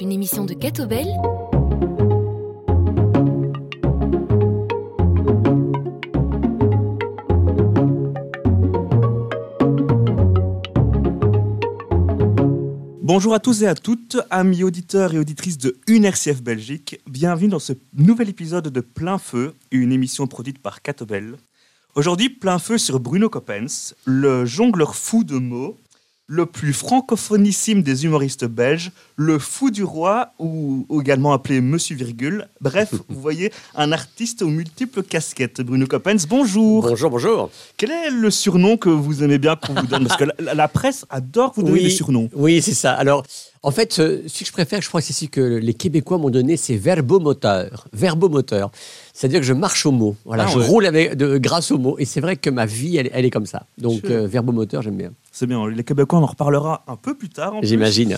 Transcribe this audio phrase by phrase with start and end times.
[0.00, 1.06] Une émission de Catobel.
[13.02, 17.00] Bonjour à tous et à toutes, amis auditeurs et auditrices de UNRCF Belgique.
[17.06, 21.36] Bienvenue dans ce nouvel épisode de Plein Feu, une émission produite par Catobel.
[21.94, 25.76] Aujourd'hui, plein feu sur Bruno Coppens, le jongleur fou de mots,
[26.30, 32.46] le plus francophonissime des humoristes belges, le fou du roi, ou également appelé Monsieur Virgule.
[32.60, 35.60] Bref, vous voyez, un artiste aux multiples casquettes.
[35.60, 36.88] Bruno Coppens, bonjour.
[36.88, 37.50] Bonjour, bonjour.
[37.76, 40.06] Quel est le surnom que vous aimez bien qu'on vous donne?
[40.06, 42.30] Parce que la, la presse adore vous donner Oui, des surnoms.
[42.32, 42.92] Oui, c'est ça.
[42.92, 43.24] Alors,
[43.62, 46.30] en fait, celui que je préfère, je crois que c'est celui que les Québécois m'ont
[46.30, 47.86] donné, c'est verbomoteur.
[47.92, 48.70] Verbomoteur.
[49.12, 50.16] C'est-à-dire que je marche au mot.
[50.24, 50.66] Voilà, Ah je ouais.
[50.66, 51.96] roule avec, de, grâce au mot.
[51.98, 53.64] Et c'est vrai que ma vie, elle, elle est comme ça.
[53.76, 55.10] Donc, euh, verbomoteur, j'aime bien.
[55.30, 57.54] C'est bien, les Québécois, on en reparlera un peu plus tard.
[57.62, 58.16] J'imagine.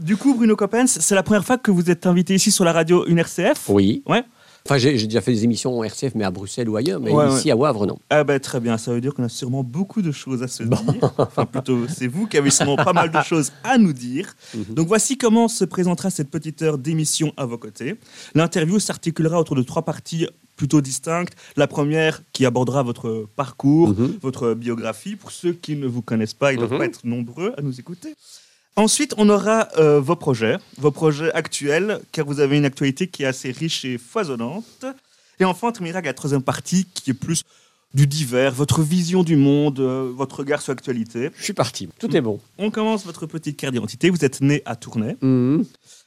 [0.00, 2.72] Du coup, Bruno Coppens, c'est la première fois que vous êtes invité ici sur la
[2.72, 4.02] radio UNRCF Oui.
[4.06, 4.22] Ouais.
[4.68, 7.00] Enfin, j'ai déjà fait des émissions en RCF, mais à Bruxelles ou ailleurs.
[7.00, 7.98] Mais Ouais, ici, à Wavre, non.
[8.10, 10.62] Ah ben très bien, ça veut dire qu'on a sûrement beaucoup de choses à se
[10.62, 10.78] dire.
[11.18, 14.34] Enfin plutôt, c'est vous qui avez sûrement pas mal de choses à nous dire.
[14.54, 14.74] Mhm.
[14.74, 17.96] Donc voici comment se présentera cette petite heure d'émission à vos côtés.
[18.34, 21.32] L'interview s'articulera autour de trois parties plutôt distinctes.
[21.56, 24.18] La première qui abordera votre parcours, Mhm.
[24.20, 25.16] votre biographie.
[25.16, 26.78] Pour ceux qui ne vous connaissent pas, ils ne doivent Mhm.
[26.78, 28.14] pas être nombreux à nous écouter.
[28.78, 33.24] Ensuite, on aura euh, vos projets, vos projets actuels, car vous avez une actualité qui
[33.24, 34.84] est assez riche et foisonnante.
[35.40, 37.42] Et enfin, on terminera avec la troisième partie qui est plus
[37.92, 41.30] du divers, votre vision du monde, euh, votre regard sur l'actualité.
[41.36, 41.88] Je suis parti.
[41.98, 42.38] Tout est bon.
[42.56, 44.10] On commence votre petite carte d'identité.
[44.10, 45.16] Vous êtes né à Tournai.
[45.22, 45.64] Mhm.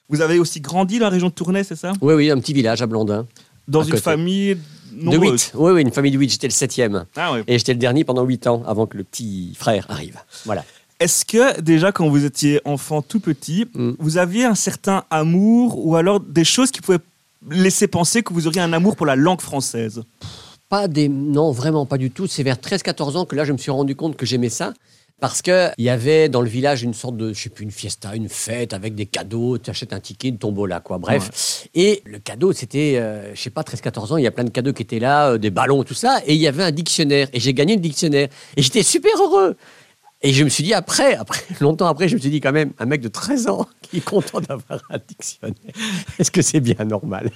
[0.08, 1.92] Vous avez aussi grandi dans la région de Tournai, c'est ça?
[2.00, 3.28] Oui, oui, un petit village à Blandin.
[3.68, 4.02] Dans À une côté.
[4.02, 4.56] famille
[4.94, 5.48] De nombreuse.
[5.48, 5.52] 8.
[5.56, 6.30] Oui, oui, une famille de 8.
[6.30, 7.06] J'étais le septième.
[7.18, 7.34] Ah.
[7.48, 10.18] Et j'étais le dernier pendant 8 ans avant que le petit frère arrive.
[10.46, 10.64] Voilà.
[11.02, 13.94] Est-ce que déjà quand vous étiez enfant tout petit, Mm.
[13.98, 17.00] vous aviez un certain amour ou alors des choses qui pouvaient
[17.50, 20.04] laisser penser que vous auriez un amour pour la langue française?
[20.70, 21.10] Pas des...
[21.10, 22.28] Non, vraiment pas du tout.
[22.28, 24.74] C'est vers 13-14 ans que là, je me suis rendu compte que j'aimais ça.
[25.20, 28.16] Parce qu'il y avait dans le village une sorte de, je sais plus, une fiesta,
[28.16, 29.58] une fête avec des cadeaux.
[29.60, 30.98] Tu achètes un ticket, une tombola, quoi.
[30.98, 31.68] Bref.
[31.76, 34.50] Et le cadeau, c'était, euh, je sais pas, 13-14 ans, il y a plein de
[34.50, 36.22] cadeaux qui étaient là, euh, des ballons, tout ça.
[36.26, 37.28] Et il y avait un dictionnaire.
[37.34, 38.30] Et j'ai gagné le dictionnaire.
[38.58, 39.56] Et j'étais super heureux.
[40.24, 41.18] Et je me suis dit après,
[41.62, 44.06] longtemps après, je me suis dit quand même, un mec de 13 ans qui est
[44.06, 45.56] content d'avoir un dictionnaire,
[46.20, 47.32] est-ce que c'est bien normal?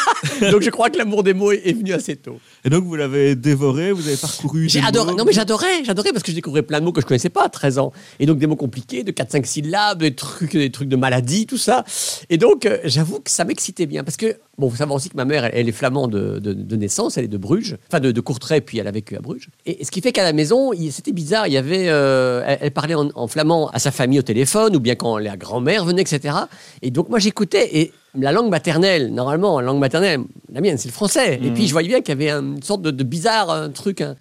[0.50, 2.40] Donc je crois que l'amour des mots est venu assez tôt.
[2.64, 4.68] Et donc vous l'avez dévoré, vous avez parcouru.
[4.68, 5.12] J'ai adoré.
[5.12, 5.18] mots.
[5.18, 7.44] Non, mais j'adorais, j'adorais parce que je découvrais plein de mots que je connaissais pas
[7.44, 7.92] à 13 ans.
[8.18, 11.56] Et donc des mots compliqués, de 4-5 syllabes, des trucs, des trucs de maladie, tout
[11.58, 11.84] ça.
[12.28, 14.04] Et donc, euh, j'avoue que ça m'excitait bien.
[14.04, 16.52] Parce que, bon, vous savez aussi que ma mère, elle, elle est flamande de, de-
[16.52, 19.20] de naissance, elle est de Bruges, enfin de, de Courtrai, puis elle a vécu à
[19.20, 19.48] Bruges.
[19.66, 21.46] Et, ce qui fait qu'à la maison, c'était bizarre.
[21.46, 24.76] Il y avait, euh, elle, elle parlait en, en flamand à sa famille au téléphone,
[24.76, 26.34] ou bien quand la grand-mère venait, etc.
[26.82, 27.78] Et donc, moi, j'écoutais.
[27.78, 30.20] Et la langue maternelle, normalement, la langue maternelle,
[30.52, 31.38] la mienne, c'est le français.
[31.42, 33.70] Et puis, je voyais bien qu'il y avait un- une sorte de, de bizarre un
[33.70, 34.16] truc, un,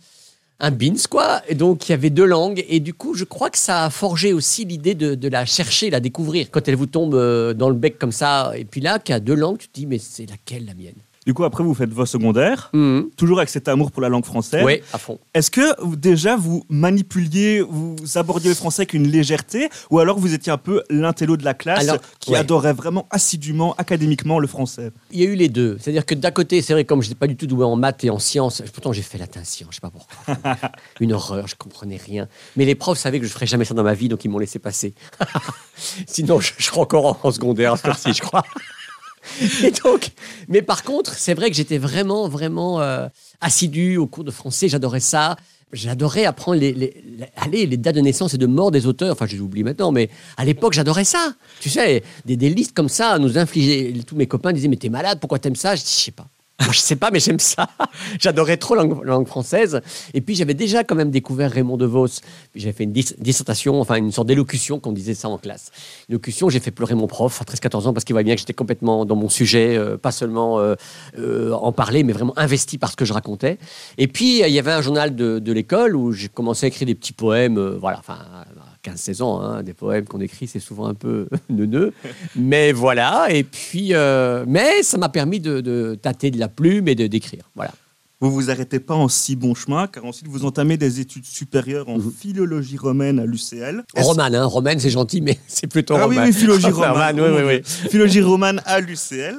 [0.59, 1.41] un beans, quoi.
[1.47, 2.63] Et donc, il y avait deux langues.
[2.69, 5.89] Et du coup, je crois que ça a forgé aussi l'idée de, de la chercher,
[5.89, 6.51] la découvrir.
[6.51, 9.15] Quand elle vous tombe euh, dans le bec comme ça, et puis là, qu'il y
[9.15, 10.93] a deux langues, tu te dis, mais c'est laquelle la mienne?
[11.25, 12.71] Du coup, après, vous faites vos secondaires,
[13.17, 14.63] toujours avec cet amour pour la langue française.
[14.65, 15.19] Oui, à fond.
[15.33, 20.17] Est-ce que vous- déjà vous manipuliez, vous abordiez le français avec une légèreté, ou alors
[20.17, 22.37] vous étiez un peu l'intello de la classe Alors, qui ouais.
[22.37, 24.91] adorait vraiment assidûment, académiquement le français?
[25.11, 25.77] Il y a eu les deux.
[25.79, 28.03] C'est-à-dire que d'un côté, c'est vrai, comme je n'étais pas du tout doué en maths
[28.03, 30.35] et en sciences, pourtant j'ai fait latin sciences, je sais pas pourquoi.
[30.99, 32.27] Une horreur, je comprenais rien.
[32.55, 34.39] Mais les profs savaient que je ferais jamais ça dans ma vie, donc ils m'ont
[34.39, 34.93] laissé passer.
[36.07, 38.43] Sinon, je, je serais encore en, secondaire, ce ci je crois.
[39.63, 40.11] Et donc,
[40.47, 43.07] mais par contre, c'est vrai que j'étais vraiment, vraiment euh,
[43.41, 44.69] assidu au cours de français.
[44.69, 45.35] J'adorais ça.
[45.71, 49.11] J'adorais apprendre les, les, dates de naissance et de mort des auteurs.
[49.11, 51.33] Enfin, je les oublie maintenant, mais à l'époque, j'adorais ça.
[51.59, 53.93] Tu sais, des, des listes comme ça nous infliger.
[54.07, 55.75] Tous mes copains disaient Mais t'es malade, pourquoi t'aimes ça?
[55.75, 56.27] Je dis Je sais pas.
[56.61, 57.69] Moi, je sais pas, mais j'aime ça.
[58.19, 59.81] J'adorais trop la langue, la langue française.
[60.13, 62.07] Et puis, j'avais déjà quand même découvert Raymond DeVos.
[62.53, 65.71] J'avais fait une dis- dissertation, enfin, une sorte d'élocution, qu'on disait ça en classe.
[66.09, 68.41] Une élocution, j'ai fait pleurer mon prof à 13-14 ans parce qu'il voyait bien que
[68.41, 70.75] j'étais complètement dans mon sujet, euh, pas seulement euh,
[71.17, 73.57] euh, en parler, mais vraiment investi par ce que je racontais.
[73.97, 76.93] Et puis, il y avait un journal de, l'école où j'ai commencé à écrire des
[76.93, 78.01] petits poèmes, voilà,
[78.83, 81.93] 15-16 ans, hein, des poèmes qu'on écrit, c'est souvent un peu neuneux.
[82.35, 86.87] Mais voilà, et puis, euh, mais ça m'a permis de, de tâter de la plume
[86.87, 87.49] et de d'écrire.
[87.55, 87.71] Voilà.
[88.21, 91.87] vous vous arrêtez pas en si bon chemin, car ensuite vous entamez des études supérieures
[91.87, 92.11] en Mhm.
[92.11, 93.83] philologie romaine à l'UCL.
[93.95, 96.27] Romane, hein, romane, c'est gentil, mais c'est plutôt Ah oui, romane.
[96.29, 97.19] oui, philologie romane.
[97.21, 97.61] oui, oui, oui.
[97.89, 99.35] Philologie romane à l'UCL.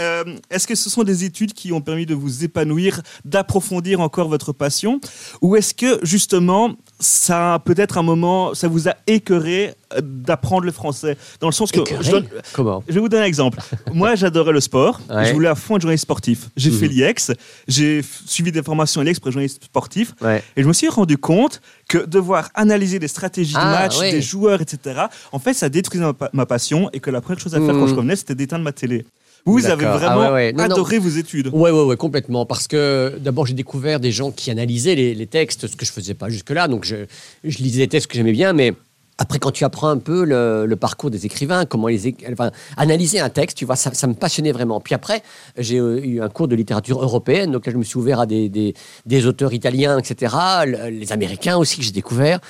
[0.00, 4.28] Euh, Est-ce que ce sont des études qui ont permis de vous épanouir, d'approfondir encore
[4.28, 5.00] votre passion?
[5.40, 10.64] Ou est-ce que justement, ça a peut-être un moment, ça vous a écœuré euh, d'apprendre
[10.64, 11.80] le français Dans le sens que.
[12.00, 13.58] Je donne- Comment je vais vous donner un exemple.
[13.92, 15.00] Moi, j'adorais le sport.
[15.10, 15.26] Ouais.
[15.26, 16.48] Je voulais à fond être journaliste sportif.
[16.56, 16.78] J'ai Mhm.
[16.78, 17.32] fait l'IEX.
[17.68, 20.14] J'ai suivi des formations à l'IEX pour être journaliste sportif.
[20.22, 20.42] Ouais.
[20.56, 24.10] Et je me suis rendu compte que devoir analyser des stratégies de Ah, match, ouais.
[24.12, 25.02] des joueurs, etc.,
[25.32, 27.80] en fait, ça détruisait ma, ma passion et que la première chose à faire Mhm.
[27.80, 29.04] quand je revenais, c'était d'éteindre ma télé.
[29.46, 29.98] Vous, avez D'accord.
[29.98, 30.52] vraiment Ah ouais, ouais.
[30.52, 30.74] Non, non.
[30.76, 31.48] adoré vos études.
[31.52, 32.46] Ouais, ouais, ouais, complètement.
[32.46, 35.92] Parce que d'abord, j'ai découvert des gens qui analysaient les, les textes, ce que je
[35.92, 36.66] faisais pas jusque-là.
[36.66, 36.96] Donc, je,
[37.44, 38.72] je lisais des textes que j'aimais bien, mais
[39.18, 41.88] après, quand tu apprends un peu le, le parcours des écrivains, comment
[42.32, 44.80] enfin, analyser un texte, tu vois, ça, ça me passionnait vraiment.
[44.80, 45.22] Puis après,
[45.58, 48.26] j'ai euh, eu un cours de littérature européenne, donc là, je me suis ouvert à
[48.26, 48.74] des, des,
[49.06, 50.34] des auteurs italiens, etc.,
[50.66, 52.40] le- les Américains aussi que j'ai découvert.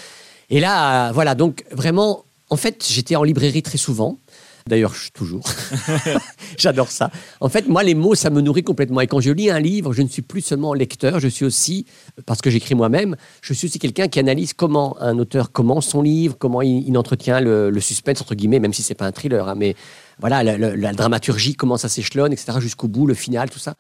[0.49, 4.17] Et là, voilà, donc vraiment, en fait, j'étais en librairie très souvent.
[4.67, 5.45] D'ailleurs, toujours.
[6.57, 7.11] J'adore ça.
[7.41, 9.03] En fait, moi, les mots, ça me nourrit complètement.
[9.03, 11.85] Et quand je lis un livre, je ne suis plus seulement lecteur, je suis aussi,
[12.25, 16.01] parce que j'écris moi-même, je suis aussi quelqu'un qui analyse comment un auteur commence son
[16.01, 19.47] livre, comment il, entretient le, suspense, entre guillemets, même si c'est pas un thriller.
[19.49, 19.77] hein, mais
[20.19, 23.75] voilà, la- la dramaturgie, comment ça s'échelonne, etc., jusqu'au bout, le final, tout ça.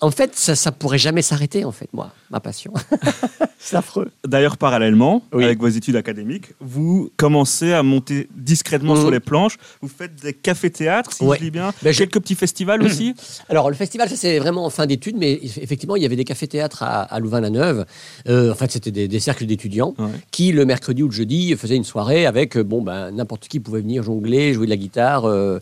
[0.00, 2.72] En fait, ça, ça pourrait jamais s'arrêter, en fait, moi, ma passion.
[3.58, 4.10] c'est affreux.
[4.24, 5.44] D'ailleurs, parallèlement, Oui.
[5.44, 9.00] avec vos études académiques, vous commencez à monter discrètement Mhm.
[9.00, 9.56] sur les planches.
[9.82, 11.36] Vous faites des cafés-théâtres, si Ouais.
[11.38, 11.72] je lis bien.
[11.82, 13.14] Ben, je- Quelques petits festivals aussi.
[13.48, 16.14] Alors, le festival, ça, c'est vraiment en fin d'études, mais eff- effectivement, il y avait
[16.16, 17.84] des cafés-théâtres à, à Louvain-la-Neuve.
[18.28, 20.06] Euh, en fait, c'était des, des cercles d'étudiants Ouais.
[20.30, 23.58] qui, le mercredi ou le jeudi, faisaient une soirée avec, euh, bon, ben, n'importe qui
[23.58, 25.58] pouvait venir jongler, jouer de la guitare, euh,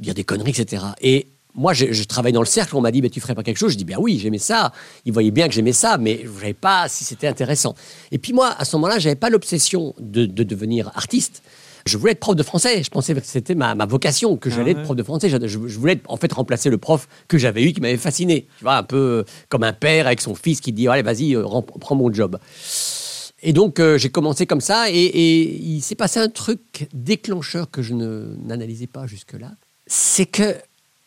[0.00, 0.82] dire des conneries, etc.
[1.02, 1.26] Et
[1.56, 3.56] moi, je, je travaille dans le cercle, on m'a dit, ben, tu ferais pas quelque
[3.58, 3.72] chose?
[3.72, 4.72] Je dis, ben oui, j'aimais ça.
[5.04, 7.74] Ils voyaient bien que j'aimais ça, mais je ne savais pas si c'était intéressant.
[8.12, 11.42] Et puis moi, à ce moment-là, j'avais pas l'obsession de, de devenir artiste.
[11.86, 12.82] Je voulais être prof de français.
[12.82, 14.80] Je pensais que c'était ma, ma vocation, que Ah j'allais ouais.
[14.80, 15.28] être prof de français.
[15.28, 18.48] Je, je- je voulais en fait remplacer le prof que j'avais eu, qui m'avait fasciné.
[18.58, 21.36] Tu vois, un peu euh, comme un père avec son fils qui dit Allez, vas-y,
[21.36, 21.44] euh,
[21.80, 22.38] prends mon job.
[23.42, 27.70] Et donc, euh, j'ai commencé comme ça, et, et il s'est passé un truc déclencheur
[27.70, 29.52] que je n'analysais pas jusque-là.
[29.86, 30.56] C'est que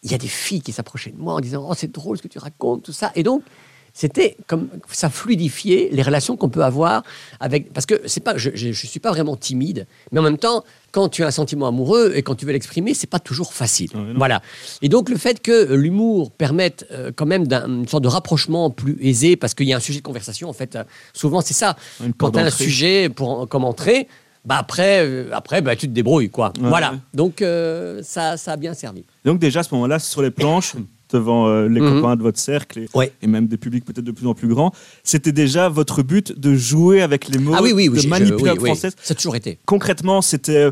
[0.03, 2.23] il y a des filles qui s'approchaient de moi en disant Oh, c'est drôle ce
[2.23, 3.11] que tu racontes, tout ça.
[3.15, 3.43] Et donc,
[3.91, 7.03] c'était comme ça fluidifiait les relations qu'on peut avoir
[7.39, 7.73] avec.
[7.73, 11.09] Parce que c'est pas, je, je suis pas vraiment timide, mais en même temps, quand
[11.09, 13.89] tu as un sentiment amoureux et quand tu veux l'exprimer, c'est pas toujours facile.
[13.95, 14.13] Non.
[14.15, 14.41] voilà.
[14.83, 18.69] Et donc le fait que l'humour permette euh, quand même d'un- une sorte de rapprochement
[18.69, 20.49] plus aisé, parce qu'il y a un sujet de conversation.
[20.49, 21.75] En fait, euh, souvent c'est ça.
[22.17, 24.07] Quand tu as un sujet pour comme entrée,
[24.45, 26.51] bah après, euh, après bah, tu te débrouilles quoi.
[26.61, 26.95] Ouais, voilà.
[27.13, 29.03] Donc euh, ça, ça a bien servi.
[29.25, 30.75] Donc déjà, à ce moment-là, sur les planches,
[31.11, 32.01] devant euh, les Mhm.
[32.01, 33.11] copains de votre cercle et, Ouais.
[33.21, 34.71] et même des publics peut-être de plus en plus grands,
[35.03, 38.03] c'était déjà votre but de jouer avec les mots, ah oui, oui, oui.
[38.03, 38.93] de manipuler la française.
[39.01, 39.57] Ça a toujours été.
[39.65, 40.69] Concrètement, c'était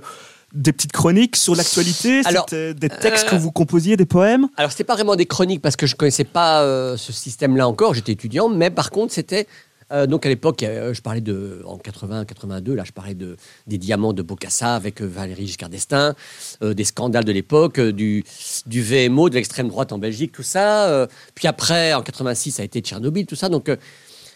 [0.53, 4.47] des petites chroniques sur l'actualité, c'était des textes euh, que vous composiez, des poèmes?
[4.57, 7.93] Alors, c'était pas vraiment des chroniques parce que je connaissais pas euh, ce système-là encore.
[7.95, 9.45] J'étais étudiant, mais par contre, c'était
[9.91, 12.73] euh, donc à l'époque, euh, je parlais de en 80, 82.
[12.75, 13.37] Là, je parlais de
[13.67, 16.13] des diamants de Bocassa avec euh, Valéry Giscard d'Estaing,
[16.61, 18.23] des scandales de l'époque, du
[18.67, 21.07] VMO, de l'extrême droite en Belgique, tout ça.
[21.35, 23.49] puis après, en 86, ça a été Tchernobyl, tout ça.
[23.49, 23.69] Donc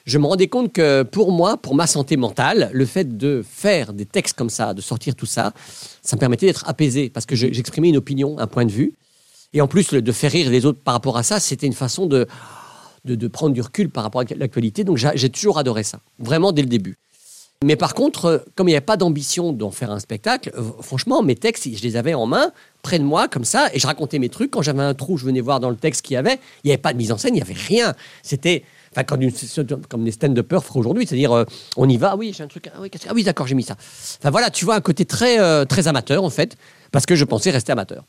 [0.06, 3.94] je me rendais compte que pour moi, pour ma santé mentale, le fait de faire
[3.94, 5.53] des textes comme ça, de sortir tout ça,
[6.01, 8.94] ça me permettait d'être apaisé parce que je- j'exprimais une opinion, un point de vue.
[9.53, 12.06] Et en plus, de faire rire les autres par rapport à ça, c'était une façon
[12.06, 12.25] de,
[13.06, 14.83] de, de prendre du recul par rapport à l'actualité.
[14.83, 16.98] Donc j'a- j'ai toujours adoré ça, vraiment dès le début.
[17.63, 20.63] Mais par contre, euh, comme il n'y avait pas d'ambition d'en faire un spectacle, euh,
[20.81, 23.86] franchement, mes textes, je les avais en main, près de moi, comme ça, et je
[23.86, 24.50] racontais mes trucs.
[24.50, 26.39] Quand j'avais un trou, je venais voir dans le texte qu'il y avait.
[26.63, 27.93] Il n'y avait pas de mise en scène, il n'y avait rien.
[28.24, 29.31] C'était enfin, comme, une-
[29.89, 31.46] comme des stand-uppers feraient aujourd'hui, c'est-à-dire, euh,
[31.77, 33.75] on y va, ah oui, j'ai un truc, ah ah oui d'accord, j'ai mis ça.
[34.20, 36.58] Enfin voilà, tu vois, un côté très, très amateur, en fait,
[36.91, 38.05] parce que je pensais rester amateur.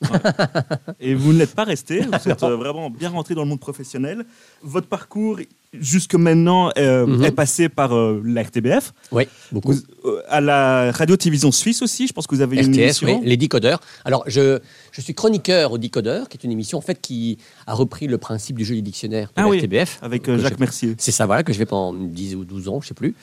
[1.01, 3.61] Et vous ne l'êtes pas resté, vous êtes euh, vraiment bien rentré dans le monde
[3.61, 4.25] professionnel.
[4.63, 5.39] Votre parcours,
[5.79, 7.25] jusque maintenant, euh, Mhm.
[7.25, 8.93] est passé par euh, la RTBF.
[9.11, 9.73] Oui, beaucoup.
[9.73, 13.21] Vous- euh, à la radio-télévision suisse aussi, je pense que vous avez une émission.
[13.21, 13.81] oui, les décodeurs.
[14.05, 14.59] Alors, je,
[14.91, 18.19] je suis chroniqueur au décodeur, qui est une émission en fait qui a repris le
[18.19, 19.99] principe du jeu du dictionnaire de Ah la oui, RTBF.
[20.03, 20.95] Avec euh, que Jacques Mercier.
[20.99, 23.15] C'est ça, voilà, que je vais pendant 10 ou 12 ans, je sais plus.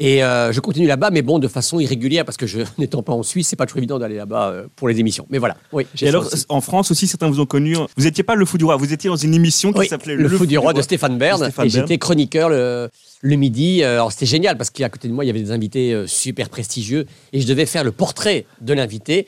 [0.00, 3.22] Et je continue là-bas, mais bon, de façon irrégulière, parce que je, n'étant pas en
[3.22, 5.26] Suisse, c'est pas toujours évident d'aller là-bas pour les émissions.
[5.30, 5.86] Mais voilà, oui.
[6.02, 6.44] Et alors, aussi.
[6.48, 7.74] en France aussi, certains vous ont connu.
[7.96, 10.16] Vous n'étiez pas le fou du roi, vous étiez dans une émission qui Oui, s'appelait
[10.16, 11.40] le, fou du roi de Stéphane Bern.
[11.40, 11.77] de Stéphane et Bern.
[11.80, 12.90] J'étais chroniqueur le,
[13.22, 13.82] le midi.
[13.82, 16.06] Euh, Alors c'était génial parce qu'à côté de moi, il y avait des invités euh,
[16.06, 19.26] super prestigieux et je devais faire le portrait de l'invité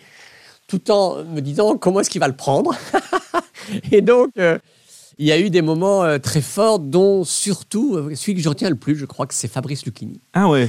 [0.70, 2.74] tout en me disant comment est-ce qu'il va le prendre.
[3.92, 4.58] et donc, euh,
[5.18, 8.48] il y a eu des moments euh, très forts, dont surtout euh, celui que je
[8.48, 10.20] retiens le plus, je crois que c'est Fabrice Lucchini.
[10.32, 10.68] Ah ouais,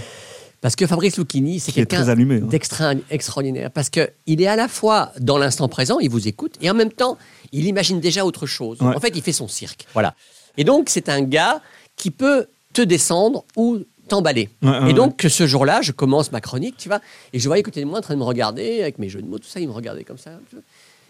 [0.59, 2.39] Parce que Fabrice Lucchini, c'est quelqu'un hein.
[2.41, 3.69] d'extra extraordinaire.
[3.71, 6.91] Parce qu'il est à la fois dans l'instant présent, il vous écoute, et en même
[6.91, 7.17] temps,
[7.51, 8.81] il imagine déjà autre chose.
[8.81, 8.95] Ouais.
[8.95, 9.85] En fait, il fait son cirque.
[9.93, 10.15] Voilà.
[10.58, 11.62] Et donc, c'est un gars
[11.98, 14.50] qui peut te descendre ou t'emballer.
[14.62, 17.00] Ouais, ouais, et donc, ce jour-là, je commence ma chronique, tu vois,
[17.34, 19.27] et je voyais côté de moi en train de me regarder avec mes jeux de
[19.27, 20.31] mots, tout ça, il me regardait comme ça.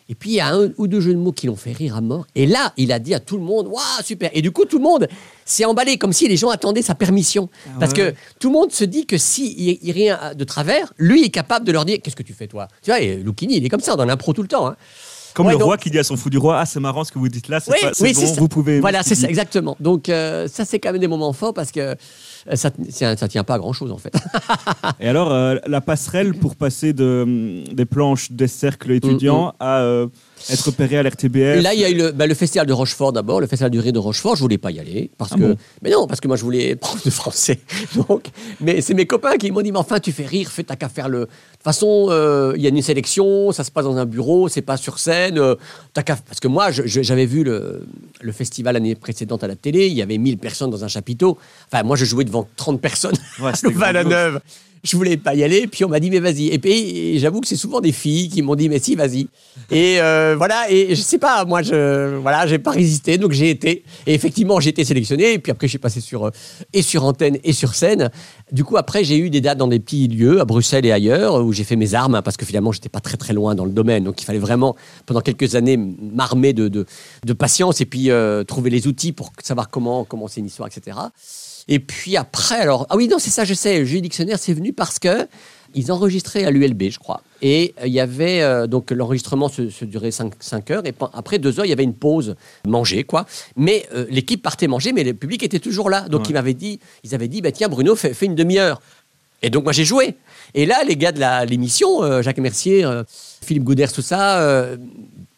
[0.09, 1.95] Et puis, il y a un ou deux jeux de mots qui l'ont fait rire
[1.95, 2.27] à mort.
[2.35, 4.29] Et là, il a dit à tout le monde, waouh, super.
[4.33, 5.07] Et du coup, tout le monde
[5.45, 7.49] s'est emballé, comme si les gens attendaient sa permission.
[7.67, 10.91] Ah Parce que tout le monde se dit que s'il n'y a rien de travers,
[10.97, 12.67] lui est capable de leur dire, qu'est-ce que tu fais, toi?
[12.83, 14.67] Tu vois, et Lucchini, il est comme ça, dans l'impro tout le temps.
[14.67, 14.75] hein.
[15.33, 17.03] Comme Ouais, le donc- roi qui dit à son fou du roi Ah, c'est marrant
[17.03, 18.39] ce que vous dites là, c'est Oui, pas- oui, bon, c'est ça.
[18.39, 18.79] vous pouvez.
[18.79, 19.75] Voilà, c'est ça, exactement.
[19.79, 21.95] Donc, euh, ça, c'est quand même des moments forts parce que euh,
[22.55, 24.13] ça ne ça tient pas à grand-chose, en fait.
[24.99, 30.07] Et alors, euh, la passerelle pour passer de, des planches des cercles étudiants à euh,
[30.49, 31.61] être repéré à l'RTBF.
[31.61, 33.79] Là, il y a eu le, bah, le festival de Rochefort d'abord, le festival du
[33.79, 34.35] rire de Rochefort.
[34.35, 36.43] Je voulais pas y aller parce Ah que, bon mais non, parce que moi je
[36.43, 37.59] voulais être prof de français.
[38.07, 38.25] Donc,
[38.59, 40.89] mais c'est mes copains qui m'ont dit, mais enfin, tu fais rire, fais ta qu'à
[40.89, 41.19] faire le.
[41.19, 44.49] De toute façon, euh, il y a une sélection, ça se passe dans un bureau,
[44.49, 45.37] c'est pas sur scène.
[45.37, 45.55] euh,
[45.93, 47.85] t'as qu'à- Parce que moi, j'avais vu le,
[48.19, 49.87] le festival l'année précédente à la télé.
[49.87, 51.37] Il y avait 1000 personnes dans un chapiteau.
[51.71, 53.67] Enfin, moi, je jouais devant 30 personnes Ouais, à.
[53.67, 54.39] Louvain-la-Neuve.
[54.83, 56.47] Je voulais pas y aller, puis on m'a dit mais vas-y.
[56.47, 59.27] Et puis j'avoue que c'est souvent des filles qui m'ont dit mais si vas-y.
[59.69, 63.49] Et euh, voilà et je sais pas moi je voilà j'ai pas résisté donc j'ai
[63.49, 66.31] été et effectivement j'ai été sélectionné et puis après suis passé sur euh,
[66.73, 68.09] et sur antenne et sur scène.
[68.51, 71.43] Du coup après j'ai eu des dates dans des petits lieux à Bruxelles et ailleurs
[71.43, 73.65] où j'ai fait mes armes hein, parce que finalement j'étais pas très très loin dans
[73.65, 76.85] le domaine donc il fallait vraiment pendant quelques années m'armer de, de
[77.25, 80.97] de patience et puis euh, trouver les outils pour savoir comment commencer une histoire etc.
[81.67, 84.53] Et puis après, alors, ah oui, non, c'est ça, je sais, le jeu dictionnaire, c'est
[84.53, 85.27] venu parce que
[85.73, 87.21] ils enregistraient à l'ULB, je crois.
[87.41, 91.39] Et euh, il y avait, euh, donc l'enregistrement se, se durait 5, heures, et après
[91.39, 92.35] deux heures, il y avait une pause,
[92.67, 93.25] manger, quoi.
[93.55, 96.01] Mais euh, l'équipe partait manger, mais le public était toujours là.
[96.09, 96.27] Donc Ouais.
[96.29, 98.81] ils m'avaient dit, ils avaient dit, bah, tiens, Bruno, fais, fais une demi-heure.
[99.43, 100.15] Et donc moi j'ai joué.
[100.53, 102.85] Et là, les gars de l'émission, euh, Jacques Mercier,
[103.41, 104.67] Philippe Gouders, tout ça,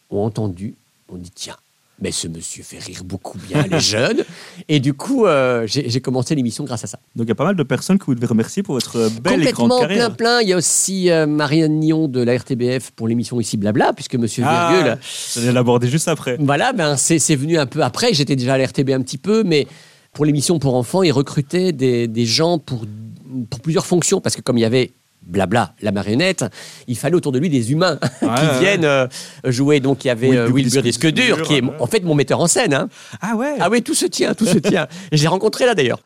[0.10, 0.74] ont entendu,
[1.10, 1.56] ont dit, tiens,
[2.00, 4.24] mais ce monsieur fait rire beaucoup bien les jeunes.
[4.68, 7.00] Et du coup, euh, j'ai commencé l'émission grâce à ça.
[7.16, 9.10] Donc il y a pas mal de personnes que vous devez remercier pour votre euh,
[9.22, 10.16] belle et grande Complètement carrière.
[10.16, 10.42] plein plein.
[10.42, 14.16] Il y a aussi euh, Marianne Nion de la RTBF pour l'émission ici Blabla, puisque
[14.16, 14.98] Monsieur Ah, Virgule.
[15.36, 16.38] J'allais l'aborder juste après.
[16.40, 18.14] Voilà, ben c'est c'est venu un peu après.
[18.14, 19.68] J'étais déjà à la RTB un petit peu, mais
[20.14, 22.86] pour l'émission pour enfants, ils recrutaient des, des gens pour,
[23.50, 24.92] pour plusieurs fonctions, parce que comme il y avait
[25.26, 26.46] Blabla, la marionnette,
[26.88, 28.60] il fallait autour de lui des humains qui ouais.
[28.60, 29.08] viennent euh,
[29.46, 29.80] jouer.
[29.80, 31.72] Donc il y avait Will euh, Burr Will Burr Disque Dur, qui est ouais.
[31.80, 32.74] en fait mon metteur en scène.
[32.74, 32.90] hein.
[33.22, 34.88] Ah ouais Ah oui, tout se tient, tout se tient.
[35.12, 36.00] J'ai rencontré là d'ailleurs.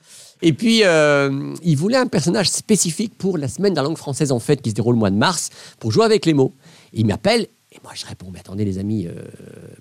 [0.44, 4.32] Et puis, euh, il voulait un personnage spécifique pour la semaine de la langue française
[4.32, 6.54] en fait, qui se déroule le mois de mars, pour jouer avec les mots.
[6.94, 9.12] Il m'appelle et moi je réponds, mais attendez les amis, euh,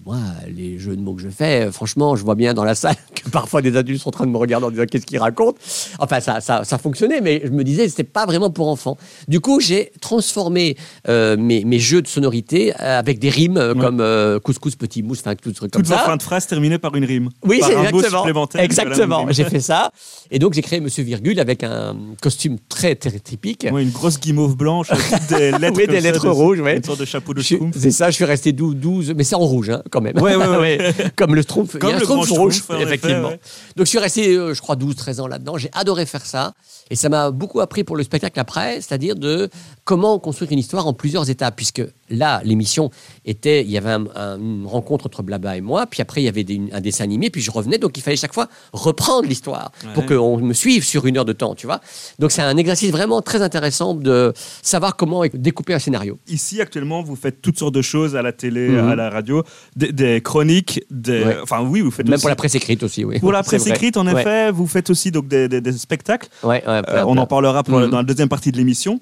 [0.05, 0.19] moi
[0.55, 2.97] les jeux de mots que je fais, euh, franchement, je vois bien dans la salle
[3.15, 5.59] que parfois des adultes sont en train de me regarder en disant qu'est-ce qu'ils racontent?
[5.99, 8.97] Enfin, ça, ça, ça fonctionnait, mais je me disais c'était pas vraiment pour enfants.
[9.29, 10.77] Du coup, j'ai transformé
[11.09, 13.75] euh, mes, mes jeux de sonorité avec des rimes Ouais.
[13.81, 16.05] comme euh, couscous petit mousse, enfin tout ce truc comme Toutes vos ça.
[16.05, 17.31] fins de phrase terminées par une rime.
[17.45, 18.49] Oui, Par c'est un exactement.
[18.55, 19.27] Exactement.
[19.31, 19.91] J'ai fait ça.
[20.31, 23.67] Et donc, j'ai créé Monsieur Virgule avec un costume très, très typique.
[23.73, 24.89] Ouais, une grosse guimauve blanche
[25.29, 25.77] des lettres.
[25.79, 26.77] Oui, des ça, lettres rouges, ouais.
[26.77, 27.77] Une sorte de chapeau de schtroumpf.
[27.87, 30.17] C'est ça, je suis resté 12, 12 mais c'est en rouge hein, quand même.
[30.21, 30.95] Ouais, ouais, ouais.
[31.17, 31.79] Comme le schtroumpf.
[31.79, 33.29] Comme il y a un le schtroumpf rouge, schtroumpf, effet, effectivement.
[33.29, 33.41] ouais.
[33.77, 35.57] Donc je suis resté, euh, je crois, 12, 13 ans là-dedans.
[35.57, 36.55] J'ai adoré faire ça.
[36.91, 39.49] Et ça m'a beaucoup appris pour le spectacle après, c'est-à-dire de
[39.85, 41.55] comment construire une histoire en plusieurs étapes.
[41.57, 42.91] Puisque là, l'émission
[43.25, 46.25] était, il y avait un- un- une rencontre entre Blabla et moi, puis après il
[46.25, 49.29] y avait des- un dessin animé, puis je revenais, donc il fallait chaque fois reprendre
[49.29, 51.81] l'histoire pour qu'on me suive sur une heure de temps, tu vois.
[52.21, 56.19] Donc c'est un exercice vraiment très intéressant de savoir comment découper un scénario.
[56.29, 58.89] Ici, actuellement, vous faites toutes sortes de choses à la télé, Mhm.
[58.89, 59.43] à la radio,
[59.77, 61.23] des, des chroniques, des...
[61.25, 61.37] Ouais.
[61.43, 63.21] enfin oui, vous faites Même aussi- pour la presse écrite aussi, oui.
[63.21, 64.21] Pour la presse écrite, en Ouais.
[64.21, 66.29] effet, vous faites aussi donc des, spectacles.
[66.43, 67.91] Ouais, Euh, on en parlera pour- Mhm.
[67.91, 68.99] dans la deuxième partie de l'émission.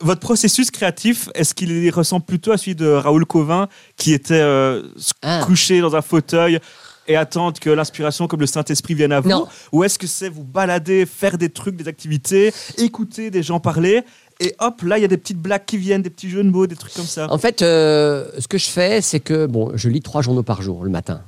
[0.00, 4.82] Votre processus créatif, est-ce qu'il ressemble plutôt à celui de Raoul Covin, qui était euh,
[5.22, 5.42] Ah.
[5.46, 6.58] couché dans un fauteuil
[7.06, 9.28] et attendre que l'inspiration comme le Saint-Esprit vienne à vous?
[9.28, 9.46] Non.
[9.72, 14.02] Ou est-ce que c'est vous balader, faire des trucs, des activités, écouter des gens parler
[14.40, 16.50] et hop, là, il y a des petites blagues qui viennent, des petits jeux de
[16.50, 19.72] mots, des trucs comme ça En fait, euh, ce que je fais, c'est que bon,
[19.74, 21.22] je lis trois journaux par jour le matin,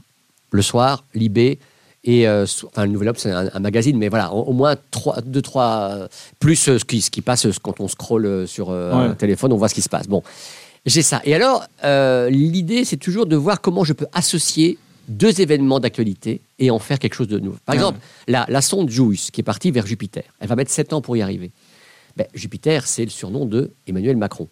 [0.50, 1.58] le soir, Libé
[2.04, 4.52] et euh, so- enfin le Nouvel Obs, c'est un, un magazine, mais voilà, au, au
[4.52, 6.08] moins trois, deux, trois, euh,
[6.40, 9.04] plus euh, ce qui, ce qui passe quand on scrolle sur euh, Ouais.
[9.10, 10.06] un téléphone, on voit ce qui se passe.
[10.06, 10.22] Bon,
[10.84, 11.20] j'ai ça.
[11.24, 16.40] Et alors, euh, l'idée, c'est toujours de voir comment je peux associer deux événements d'actualité
[16.60, 17.58] et en faire quelque chose de nouveau.
[17.64, 17.80] Par Ouais.
[17.80, 17.98] exemple,
[18.28, 21.16] la, la sonde JUICE qui est partie vers Jupiter, elle va mettre sept ans pour
[21.16, 21.50] y arriver.
[22.16, 24.48] Ben, Jupiter, c'est le surnom de Emmanuel Macron.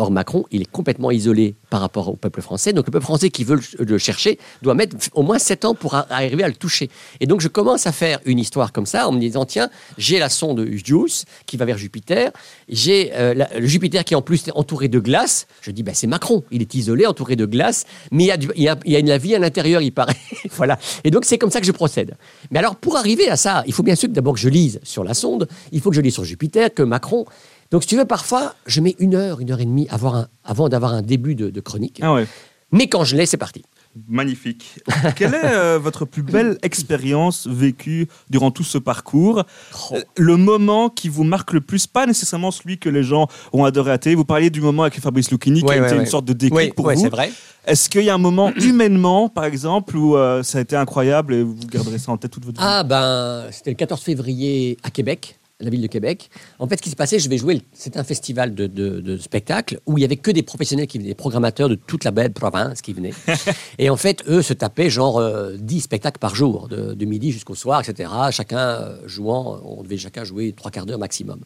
[0.00, 2.72] Or, Macron, il est complètement isolé par rapport au peuple français.
[2.72, 5.94] Donc, le peuple français qui veut le, chercher doit mettre au moins 7 ans pour
[5.94, 6.88] arriver à le toucher.
[7.20, 10.18] Et donc, je commence à faire une histoire comme ça en me disant tiens, j'ai
[10.18, 12.32] la sonde Juice qui va vers Jupiter.
[12.70, 15.46] J'ai euh, le Jupiter qui, en plus, est entouré de glace.
[15.60, 16.44] Je dis ben, c'est Macron.
[16.50, 17.84] Il est isolé, entouré de glace.
[18.10, 20.16] Mais il y a, du- il y a, vie à l'intérieur, il paraît.
[20.52, 20.78] voilà.
[21.04, 22.16] Et donc, c'est comme ça que je procède.
[22.50, 24.80] Mais alors, pour arriver à ça, il faut bien sûr que d'abord que je lise
[24.82, 25.46] sur la sonde.
[25.72, 27.26] Il faut que je lise sur Jupiter, que Macron.
[27.70, 30.28] Donc, si tu veux, parfois, je mets une heure, une heure et demie avant, un-
[30.44, 32.00] avant d'avoir un début de, de chronique.
[32.02, 32.26] Ah ouais,
[32.72, 33.62] Mais quand je l'ai, c'est parti.
[34.08, 34.76] magnifique.
[35.16, 39.44] Quelle est euh, votre plus belle expérience vécue durant tout ce parcours?
[39.90, 39.94] Oh.
[39.94, 43.64] Euh, Le moment qui vous marque le plus, pas nécessairement celui que les gens ont
[43.64, 44.14] adoré à la télé.
[44.16, 46.00] Vous parliez du moment avec Fabrice Lucchini qui Ouais, a été ouais.
[46.00, 47.00] une sorte de déclic pour vous.
[47.00, 47.30] c'est vrai.
[47.66, 51.34] Est-ce qu'il y a un moment humainement, par exemple, où euh, ça a été incroyable
[51.34, 52.66] et vous garderez ça en tête toute votre vie?
[52.68, 56.30] Ah ben, c'était le 14 février à Québec, la ville de Québec.
[56.58, 59.16] En fait, ce qui se passait, je vais jouer, c'était un festival de, de, de
[59.16, 62.10] spectacles où il y avait que des professionnels qui venaient, des programmateurs de toute la
[62.10, 63.14] belle province qui venaient.
[63.78, 67.32] Et en fait, eux se tapaient genre euh, 10 spectacles par jour, de, de midi
[67.32, 68.10] jusqu'au soir, etc.
[68.30, 71.40] Chacun euh, jouant, on devait chacun jouer trois quarts d'heure maximum.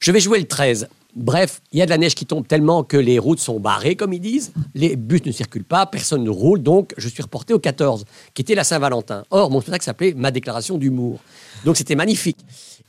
[0.00, 0.88] Je vais jouer le 13.
[1.16, 3.94] Bref, il y a de la neige qui tombe tellement que les routes sont barrées,
[3.94, 4.52] comme ils disent.
[4.74, 6.60] Les bus ne circulent pas, personne ne roule.
[6.60, 8.04] Donc, je suis reporté au 14,
[8.34, 9.22] qui était la Saint-Valentin.
[9.30, 11.20] Or, mon spectacle s'appelait Ma déclaration d'humour.
[11.64, 12.38] Donc, c'était magnifique.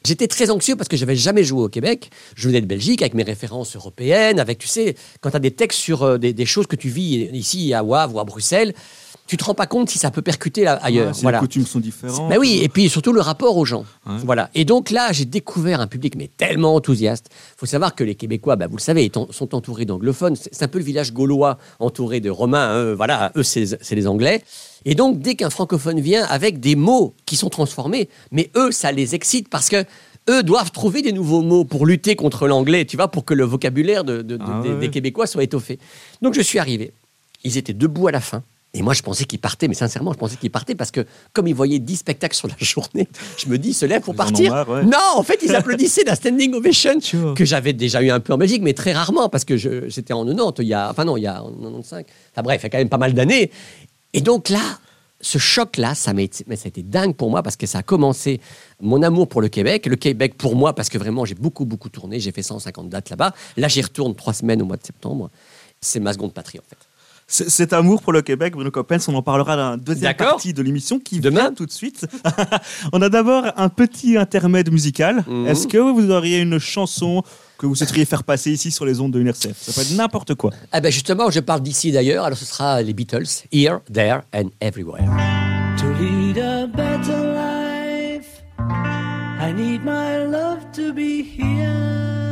[0.06, 2.10] J'étais très anxieux parce que j'avais jamais joué au Québec.
[2.36, 5.52] Je venais de Belgique avec mes références européennes, avec, tu sais, quand tu as des
[5.52, 8.74] textes sur euh, des, des choses que tu vis ici à Wavre ou à Bruxelles,
[9.28, 11.08] tu te rends pas compte si ça peut percuter ailleurs.
[11.08, 11.40] Ouais, si voilà.
[11.40, 12.30] les coutumes sont différentes.
[12.30, 13.84] Ben oui, et puis surtout le rapport aux gens.
[14.06, 14.18] Ouais.
[14.24, 14.52] Voilà.
[14.54, 17.30] Et donc là, j'ai découvert un public mais tellement enthousiaste.
[17.32, 20.36] Il faut savoir que les Québécois, ben, vous le savez, sont entourés d'anglophones.
[20.36, 22.92] C'est un peu le village gaulois entouré de Romains.
[22.92, 22.94] hein.
[22.94, 24.44] Voilà, eux, c'est les Anglais.
[24.86, 28.92] Et donc, dès qu'un francophone vient avec des mots qui sont transformés, mais eux, ça
[28.92, 29.84] les excite parce que
[30.30, 33.44] eux doivent trouver des nouveaux mots pour lutter contre l'anglais, tu vois, pour que le
[33.44, 34.80] vocabulaire de- de- de- Ah des, ouais.
[34.80, 35.80] des Québécois soit étoffé.
[36.22, 36.92] Donc, je suis arrivé.
[37.44, 38.44] Ils étaient debout à la fin.
[38.78, 41.48] Et moi, je pensais qu'ils partaient, mais sincèrement, je pensais qu'ils partaient parce que, comme
[41.48, 44.18] ils voyaient 10 spectacles sur la journée, je me dis, ils se lèvent pour Ils
[44.18, 44.52] partir.
[44.52, 44.84] marre, ouais.
[44.84, 47.34] Non, en fait, ils applaudissaient la standing ovation Tu vois.
[47.36, 50.26] que j'avais déjà eu un peu en Belgique, mais très rarement parce que j'étais en
[50.26, 52.04] 90, il y a, enfin non, il y a en 95.
[52.34, 53.50] Enfin bref, il y a quand même pas mal d'années.
[54.16, 54.62] Et donc là,
[55.20, 57.80] ce choc-là, ça m'a été, mais ça a été dingue pour moi parce que ça
[57.80, 58.40] a commencé
[58.82, 61.90] mon amour pour le Québec, le Québec pour moi parce que vraiment j'ai beaucoup beaucoup
[61.90, 63.34] tourné, j'ai fait 150 dates là-bas.
[63.58, 65.30] Là, j'y retourne trois semaines au mois de septembre.
[65.82, 66.78] C'est ma seconde patrie en fait.
[67.28, 70.62] Cet amour pour le Québec, Bruno Coppens, on en parlera dans la deuxième partie de
[70.62, 71.42] l'émission qui Demain.
[71.42, 72.06] vient tout de suite.
[72.94, 75.26] on a d'abord un petit intermède musical.
[75.28, 75.48] Mhm.
[75.48, 77.24] Est-ce que vous auriez une chanson
[77.58, 80.36] que vous souhaiteriez faire passer ici sur les ondes de UNRCF Ça peut être n'importe
[80.36, 80.52] quoi.
[80.72, 84.50] Ah ben justement, je parle d'ici d'ailleurs, alors ce sera les Beatles, Here, There and
[84.62, 85.06] Everywhere.
[85.80, 91.24] To lead a better life, I need my love to be.
[91.24, 92.25] Here,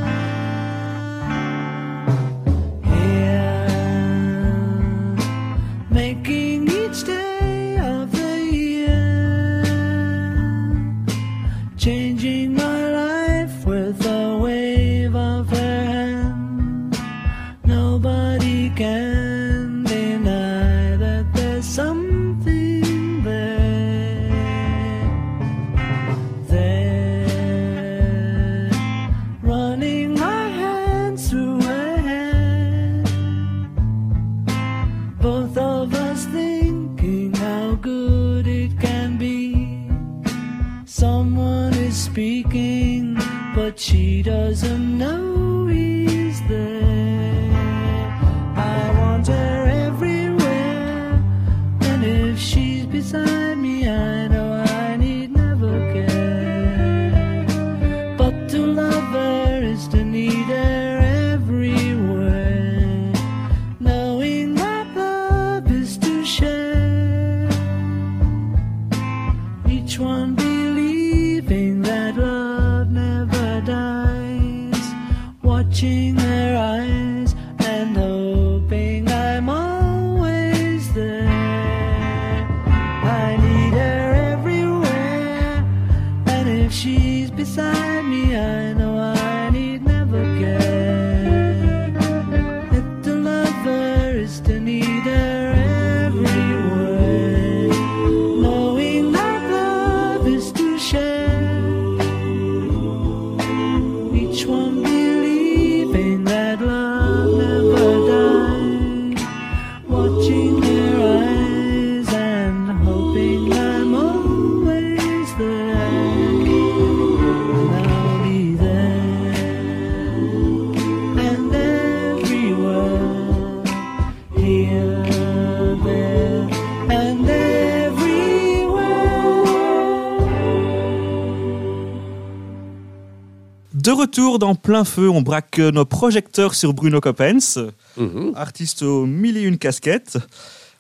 [134.40, 137.60] dans plein feu, on braque nos projecteurs sur Bruno Coppens,
[137.98, 138.32] Mhm.
[138.36, 140.18] artiste aux mille et une casquettes.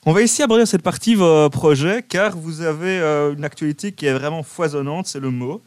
[0.06, 4.06] On va ici aborder cette partie vos projets, car vous avez euh, une actualité qui
[4.06, 5.62] est vraiment foisonnante, c'est le mot.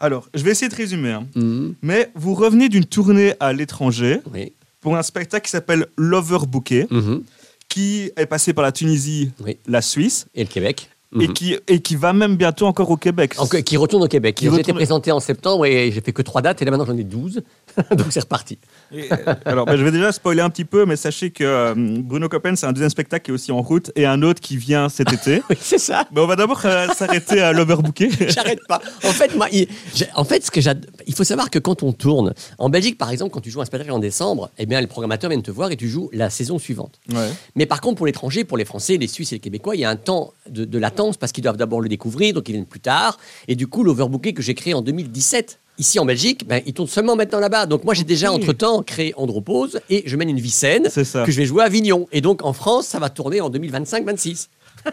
[0.00, 1.26] Alors, je vais essayer de résumer, hein.
[1.34, 1.74] Mhm.
[1.82, 4.52] mais vous revenez d'une tournée à l'étranger Oui.
[4.80, 7.22] pour un spectacle qui s'appelle L'Overbooké, Mhm.
[7.68, 9.56] qui est passé par la Tunisie, Oui.
[9.66, 10.90] la Suisse, Et le Québec.
[11.14, 11.32] Et, Mhm.
[11.32, 13.34] qui, et qui va même bientôt encore au Québec.
[13.36, 14.36] Donc, qui retourne au Québec.
[14.36, 16.64] Qui Ils ont été retourne- présentés en septembre et j'ai fait que trois dates et
[16.66, 17.40] là maintenant j'en ai 12.
[17.96, 18.58] Donc c'est reparti.
[18.92, 21.74] Et, euh, alors, ben, je vais déjà spoiler un petit peu, mais sachez que euh,
[21.76, 24.56] Bruno Coppen, c'est un deuxième spectacle qui est aussi en route et un autre qui
[24.56, 25.42] vient cet été.
[25.50, 26.06] Oui, c'est ça.
[26.12, 28.10] Mais on va d'abord euh, s'arrêter à l'Overbooké.
[28.28, 28.82] J'arrête pas.
[29.02, 29.66] En fait, moi, il,
[30.14, 30.60] en fait, ce que
[31.06, 33.64] il faut savoir que quand on tourne, en Belgique par exemple, quand tu joues un
[33.64, 36.58] spectacle en décembre, eh bien, les programmateurs viennent te voir et tu joues la saison
[36.58, 37.00] suivante.
[37.10, 37.30] Ouais.
[37.54, 39.84] Mais par contre, pour l'étranger, pour les Français, les Suisses et les Québécois, il y
[39.84, 42.66] a un temps de, de latence parce qu'ils doivent d'abord le découvrir, donc ils viennent
[42.66, 43.18] plus tard.
[43.46, 46.88] Et du coup, l'overbooké que j'ai créé en 2017, ici en Belgique, ben, il tourne
[46.88, 47.66] seulement maintenant là-bas.
[47.66, 48.42] Donc moi, j'ai déjà Ok.
[48.42, 51.24] entre-temps créé Andropause et je mène une vie saine ça.
[51.24, 52.08] que je vais jouer à Avignon.
[52.12, 54.48] Et donc en France, ça va tourner en 2025-26.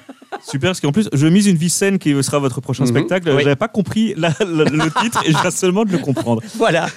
[0.46, 2.90] Super, parce qu'en plus, je mise une vie saine qui sera votre prochain Mhm.
[2.90, 3.30] spectacle.
[3.30, 3.44] Oui.
[3.44, 6.42] J'avais pas compris la- la- le titre et je viens seulement de le comprendre.
[6.56, 6.88] Voilà.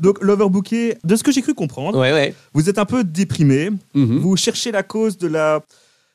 [0.00, 2.34] Donc, l'Overbooké, de ce que j'ai cru comprendre, Ouais, ouais.
[2.54, 3.70] vous êtes un peu déprimé.
[3.94, 4.18] Mhm.
[4.20, 5.62] Vous cherchez la cause de la.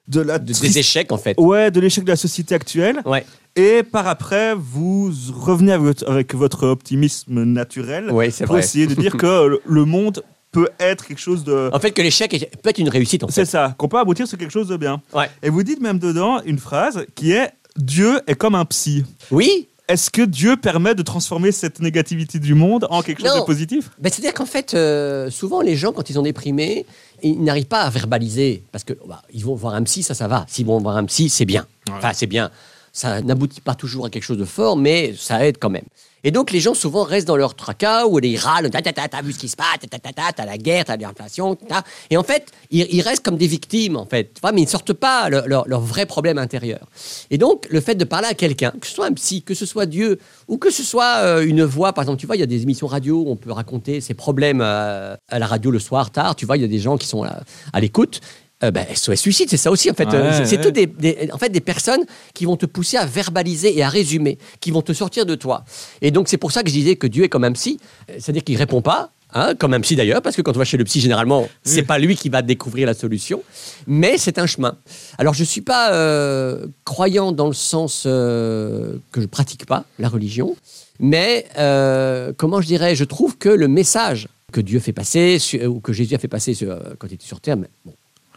[0.07, 1.35] De la De- des échecs en fait.
[1.39, 3.01] Ouais, de l'échec de la société actuelle.
[3.05, 3.25] Ouais.
[3.55, 8.63] Et par après, vous revenez avec votre, avec votre optimisme naturel Ouais, c'est pour vrai.
[8.63, 11.69] essayer de dire que le- monde peut être quelque chose de.
[11.73, 13.51] En fait, que l'échec est- peut être une réussite en C'est fait.
[13.51, 15.01] ça, qu'on peut aboutir sur quelque chose de bien.
[15.13, 15.29] Ouais.
[15.41, 19.03] Et vous dites même dedans une phrase qui est Dieu est comme un psy.
[19.31, 19.67] Oui.
[19.89, 23.41] Est-ce que Dieu permet de transformer cette négativité du monde en quelque chose Non.
[23.41, 23.89] de positif?
[23.99, 26.85] Ben, C'est-à-dire qu'en fait, euh, souvent les gens, quand ils ont déprimé,
[27.21, 28.63] ils n'arrivent pas à verbaliser.
[28.71, 30.45] Parce que bah, ils vont voir un psy, ça, ça va.
[30.47, 31.65] S'ils vont voir un psy, c'est bien.
[31.89, 31.95] Ouais.
[31.97, 32.49] Enfin, c'est bien.
[32.93, 35.85] Ça n'aboutit pas toujours à quelque chose de fort, mais ça aide quand même.
[36.23, 38.69] Et donc, les gens souvent restent dans leur tracas où ils râlent.
[38.69, 40.57] Ta, ta, ta, T'as vu ce qui se passe, ta, ta, ta, ta, t'as la
[40.57, 41.55] guerre, t'as l'inflation.
[41.55, 41.83] ta.
[42.09, 44.39] Et en fait, ils, restent comme des victimes, en fait.
[44.53, 46.87] Mais ils ne sortent pas leur, vrai problème intérieur.
[47.29, 49.65] Et donc, le fait de parler à quelqu'un, que ce soit un psy, que ce
[49.65, 52.43] soit Dieu, ou que ce soit euh, une voix, par exemple, tu vois, il y
[52.43, 55.79] a des émissions radio où on peut raconter ses problèmes euh, à la radio le
[55.79, 56.35] soir tard.
[56.35, 57.41] Tu vois, il y a des gens qui sont à,
[57.73, 58.21] à l'écoute.
[58.63, 60.05] Euh, ben, SOS Suicide, c'est ça aussi en fait.
[60.05, 60.63] Ouais, Euh, c'est ouais.
[60.63, 63.89] tout des, des- en fait, des personnes qui vont te pousser à verbaliser et à
[63.89, 65.65] résumer, qui vont te sortir de toi.
[66.01, 68.13] Et donc, c'est pour ça que je disais que Dieu est comme un psy, Euh,
[68.19, 70.77] c'est-à-dire qu'il répond pas, hein, comme un psy d'ailleurs, parce que quand on va chez
[70.77, 73.43] le psy, généralement, c'est pas lui qui va découvrir la solution,
[73.87, 74.77] mais c'est un chemin.
[75.17, 80.07] Alors, je suis pas euh, croyant dans le sens euh, que je pratique pas la
[80.07, 80.55] religion,
[80.99, 85.79] mais euh, comment je dirais, je trouve que le message que Dieu fait passer, ou
[85.79, 86.55] que Jésus a fait passer
[86.99, 87.93] quand il était sur terre, mais bon,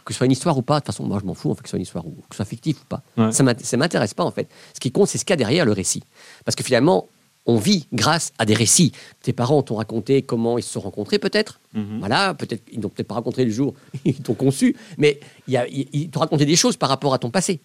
[0.07, 1.55] que ce soit une histoire ou pas, de toute façon, moi je m'en fous, en
[1.55, 3.01] fait, que ce soit une histoire ou que ce soit fictif ou pas.
[3.17, 3.31] Ouais.
[3.31, 4.47] Ça ça m'intéresse pas en fait.
[4.73, 6.03] Ce qui compte, c'est ce qu'il y a derrière le récit.
[6.45, 7.07] Parce que finalement,
[7.45, 8.91] on vit grâce à des récits.
[9.21, 11.59] Tes parents t'ont raconté comment ils se sont rencontrés peut-être.
[11.73, 11.99] Mhm.
[11.99, 13.73] Voilà, peut-être ils n'ont peut-être pas rencontré le jour
[14.05, 17.19] ils t'ont conçu, mais il y a- ils t'ont raconté des choses par rapport à
[17.19, 17.59] ton passé.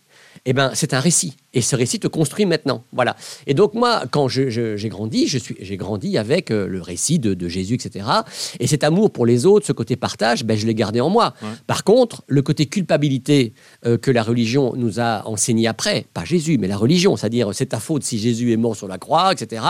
[0.45, 2.85] Eh ben, c'est un récit, et ce récit te construit maintenant.
[2.93, 3.17] Voilà.
[3.47, 7.35] Et donc moi, quand j'ai grandi, je suis, j'ai grandi avec euh, le récit de,
[7.35, 8.07] de Jésus, etc.
[8.59, 11.35] Et cet amour pour les autres, ce côté partage, ben, je l'ai gardé en moi.
[11.43, 11.49] Ouais.
[11.67, 13.53] Par contre, le côté culpabilité
[13.87, 17.67] euh, que la religion nous a enseigné après, pas Jésus, mais la religion, c'est-à-dire c'est
[17.67, 19.63] ta faute si Jésus est mort sur la croix, etc.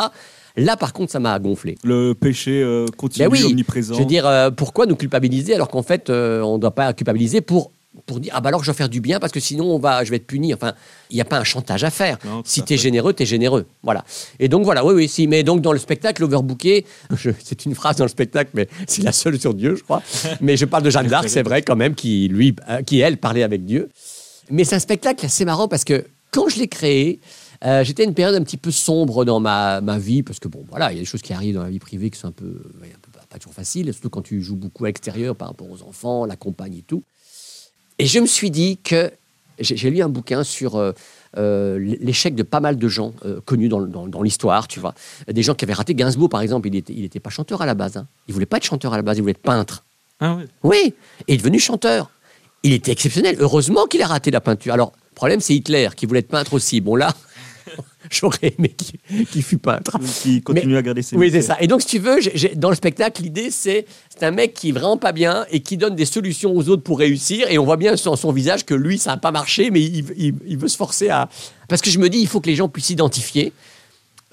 [0.56, 1.76] Là, par contre, ça m'a gonflé.
[1.82, 3.94] Le péché euh, continu, Ben oui, omniprésent.
[3.94, 6.92] Je veux dire, euh, pourquoi nous culpabiliser alors qu'en fait, euh, on ne doit pas
[6.92, 7.70] culpabiliser pour,
[8.06, 10.02] pour dire, ah bah alors je dois faire du bien parce que sinon on va,
[10.04, 10.54] je vais être puni.
[10.54, 10.72] Enfin,
[11.10, 12.18] il n'y a pas un chantage à faire.
[12.24, 13.66] Non, si tu es généreux, tu es généreux.
[13.82, 14.04] Voilà.
[14.38, 15.26] Et donc voilà, oui, oui, si.
[15.28, 19.02] Mais donc dans le spectacle, Overbooké, je- c'est une phrase dans le spectacle, mais c'est
[19.02, 20.02] la seule sur Dieu, je crois.
[20.40, 23.18] mais je parle de Jeanne d'Arc, c'est vrai quand même, qui, lui, euh, qui elle,
[23.18, 23.88] parlait avec Dieu.
[24.50, 27.20] Mais c'est un spectacle assez marrant parce que quand je l'ai créé,
[27.64, 30.48] euh, j'étais à une période un petit peu sombre dans ma, ma vie, parce que
[30.48, 32.28] bon, voilà, il y a des choses qui arrivent dans la vie privée qui sont
[32.28, 34.88] un peu, ouais, un peu pas, pas toujours faciles, surtout quand tu joues beaucoup à
[34.88, 37.02] l'extérieur par rapport aux enfants, la compagne et tout.
[38.02, 39.12] Et je me suis dit que
[39.60, 40.92] j'ai lu un bouquin sur euh,
[41.38, 44.92] euh, l'échec de pas mal de gens euh, connus dans, dans- dans l'histoire, tu vois.
[45.30, 47.66] Des gens qui avaient raté Gainsbourg, par exemple, il n'était il était pas chanteur à
[47.66, 47.96] la base.
[47.96, 48.06] Hein.
[48.26, 49.84] Il voulait pas être chanteur à la base, il voulait être peintre.
[50.20, 50.46] Ah ouais.
[50.64, 50.94] Oui, et
[51.28, 52.10] il est devenu chanteur.
[52.64, 53.36] Il était exceptionnel.
[53.38, 54.72] Heureusement qu'il a raté la peinture.
[54.74, 56.80] Alors, le problème, c'est Hitler, qui voulait être peintre aussi.
[56.80, 57.14] Bon, là,
[58.20, 59.98] j'aurais aimé qu'il qu'il fût peintre.
[60.22, 61.56] Qui continue à garder ses Oui, c'est ça.
[61.60, 62.18] Et donc, si tu veux,
[62.56, 65.76] dans le spectacle, l'idée, c'est c'est un mec qui est vraiment pas bien et qui
[65.76, 67.46] donne des solutions aux autres pour réussir.
[67.50, 70.04] Et on voit bien sur son visage que lui, ça n'a pas marché, mais il,
[70.16, 71.28] il- il veut se forcer à.
[71.68, 73.52] Parce que je me dis, il faut que les gens puissent s'identifier.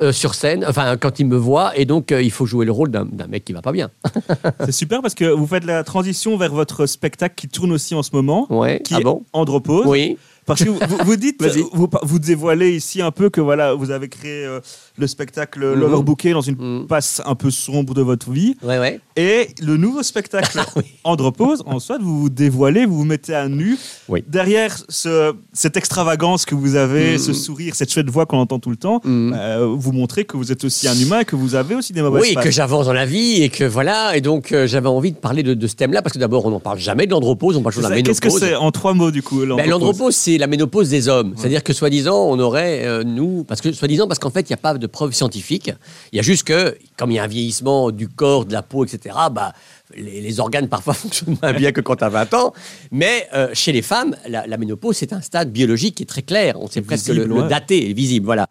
[0.02, 2.72] euh, sur scène, enfin quand ils me voient, et donc euh, il faut jouer le
[2.72, 3.90] rôle d'un mec qui va pas bien.
[4.66, 8.02] C'est super parce que vous faites la transition vers votre spectacle qui tourne aussi en
[8.02, 8.82] ce moment, Ouais.
[8.82, 9.24] qui ah est bon?
[9.34, 9.86] Andropause.
[9.88, 10.18] Oui.
[10.50, 10.70] Parce que
[11.04, 11.42] vous, dites,
[11.74, 14.60] vous, vous dévoilez ici un peu que voilà, vous avez créé euh,
[14.98, 15.80] le spectacle Mhm.
[15.80, 16.88] L'Overbooké dans une Mhm.
[16.88, 18.56] passe un peu sombre de votre vie.
[18.64, 19.00] Ouais, ouais.
[19.16, 20.84] Et le nouveau spectacle Ah oui.
[21.04, 23.78] Andropause, en soit, vous vous dévoilez, vous vous mettez à nu.
[24.10, 24.24] Oui.
[24.28, 27.18] Derrière ce, cette extravagance que vous avez, Mhm.
[27.20, 30.52] ce sourire, cette chouette voix qu'on entend tout le temps, euh, vous montrez que vous
[30.52, 32.44] êtes aussi un humain et que vous avez aussi des mauvaises Oui, passes.
[32.44, 34.18] que j'avance dans la vie et que voilà.
[34.18, 36.50] Et donc, euh, j'avais envie de parler de, de ce thème-là parce que d'abord, on
[36.52, 38.48] n'en parle jamais de l'andropause, on parle toujours de la Ça, Qu'est-ce que ménopause.
[38.50, 39.70] c'est en trois mots du coup Ben, l'andropause?
[39.70, 41.34] L'andropause, c'est la ménopause des hommes.
[41.38, 44.56] C'est-à-dire que soi-disant, on aurait, euh, nous, parce que soi-disant, parce qu'en fait, il n'y
[44.56, 45.72] a pas de preuves scientifiques.
[46.12, 48.62] Il y a juste que, comme il y a un vieillissement du corps, de la
[48.64, 49.54] peau, etc., bah,
[49.96, 52.54] les, les organes parfois fonctionnent moins bien que quand tu as 20 ans.
[52.92, 56.24] Mais euh, chez les femmes, la, la ménopause, c'est un stade biologique qui est très
[56.24, 56.56] clair.
[56.60, 57.48] On sait presque le, visible, le ouais.
[57.50, 58.48] dater, est visible, voilà.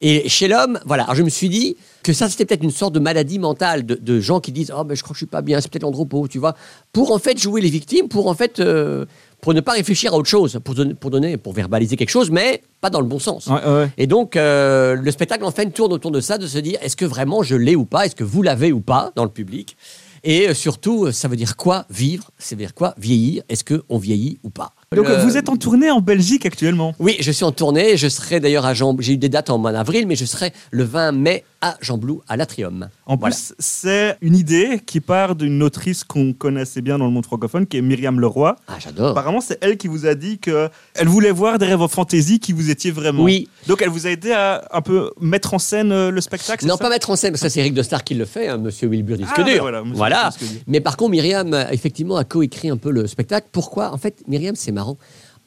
[0.00, 1.02] Et chez l'homme, voilà.
[1.02, 3.96] Alors je me suis dit que ça, c'était peut-être une sorte de maladie mentale de,
[3.96, 5.82] de gens qui disent Oh, ben je crois que je suis pas bien, c'est peut-être
[5.82, 6.54] l'andropause, tu vois.
[6.92, 8.60] Pour en fait jouer les victimes, pour en fait.
[8.60, 9.06] euh,
[9.40, 12.30] pour ne pas réfléchir à autre chose, pour donner, pour donner, pour verbaliser quelque chose,
[12.30, 13.46] mais pas dans le bon sens.
[13.46, 13.88] Ouais, ouais.
[13.96, 16.96] Et donc, euh, le spectacle, en fait, tourne autour de ça, de se dire est-ce
[16.96, 18.06] que vraiment je l'ai ou pas?
[18.06, 19.76] Est-ce que vous l'avez ou pas dans le public?
[20.24, 22.30] Et euh, surtout, euh, ça veut dire quoi vivre?
[22.38, 23.42] Ça veut dire quoi vieillir?
[23.48, 24.72] Est-ce qu'on vieillit ou pas?
[24.94, 26.92] Donc Le- vous êtes en tournée en Belgique actuellement?
[26.98, 27.96] oui, je suis en tournée.
[27.96, 28.96] Je serai d'ailleurs à Jean.
[28.98, 32.22] J'ai eu des dates en mois d'avril, mais je serai le 20 mai à Jean-Blou,
[32.28, 32.88] à l'Atrium.
[33.06, 33.34] En Voilà.
[33.34, 37.66] plus, c'est une idée qui part d'une autrice qu'on connaissait bien dans le monde francophone,
[37.66, 38.54] qui est Myriam Leroy.
[38.68, 39.08] Ah, j'adore.
[39.10, 42.52] Apparemment, c'est elle qui vous a dit que elle voulait voir derrière vos fantaisies qui
[42.52, 43.24] vous étiez vraiment.
[43.24, 43.48] Oui.
[43.66, 46.64] Donc, elle vous a aidé à un peu mettre en scène euh, le spectacle.
[46.66, 48.58] Non, pas mettre en scène, parce que ça c'est Eric Dostar qui le fait, hein,
[48.58, 49.60] Monsieur Wilbur Disque Ah, dur.
[49.62, 50.30] voilà, voilà.
[50.68, 53.48] Mais par contre, Myriam, euh, effectivement, a coécrit un peu le spectacle.
[53.50, 53.92] Pourquoi?
[53.92, 54.96] En fait, Myriam, c'est marrant.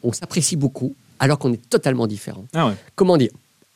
[0.03, 2.45] On s'apprécie beaucoup, alors qu'on est totalement différents.
[2.53, 2.73] Ah ouais.
[2.95, 3.29] Comment dire?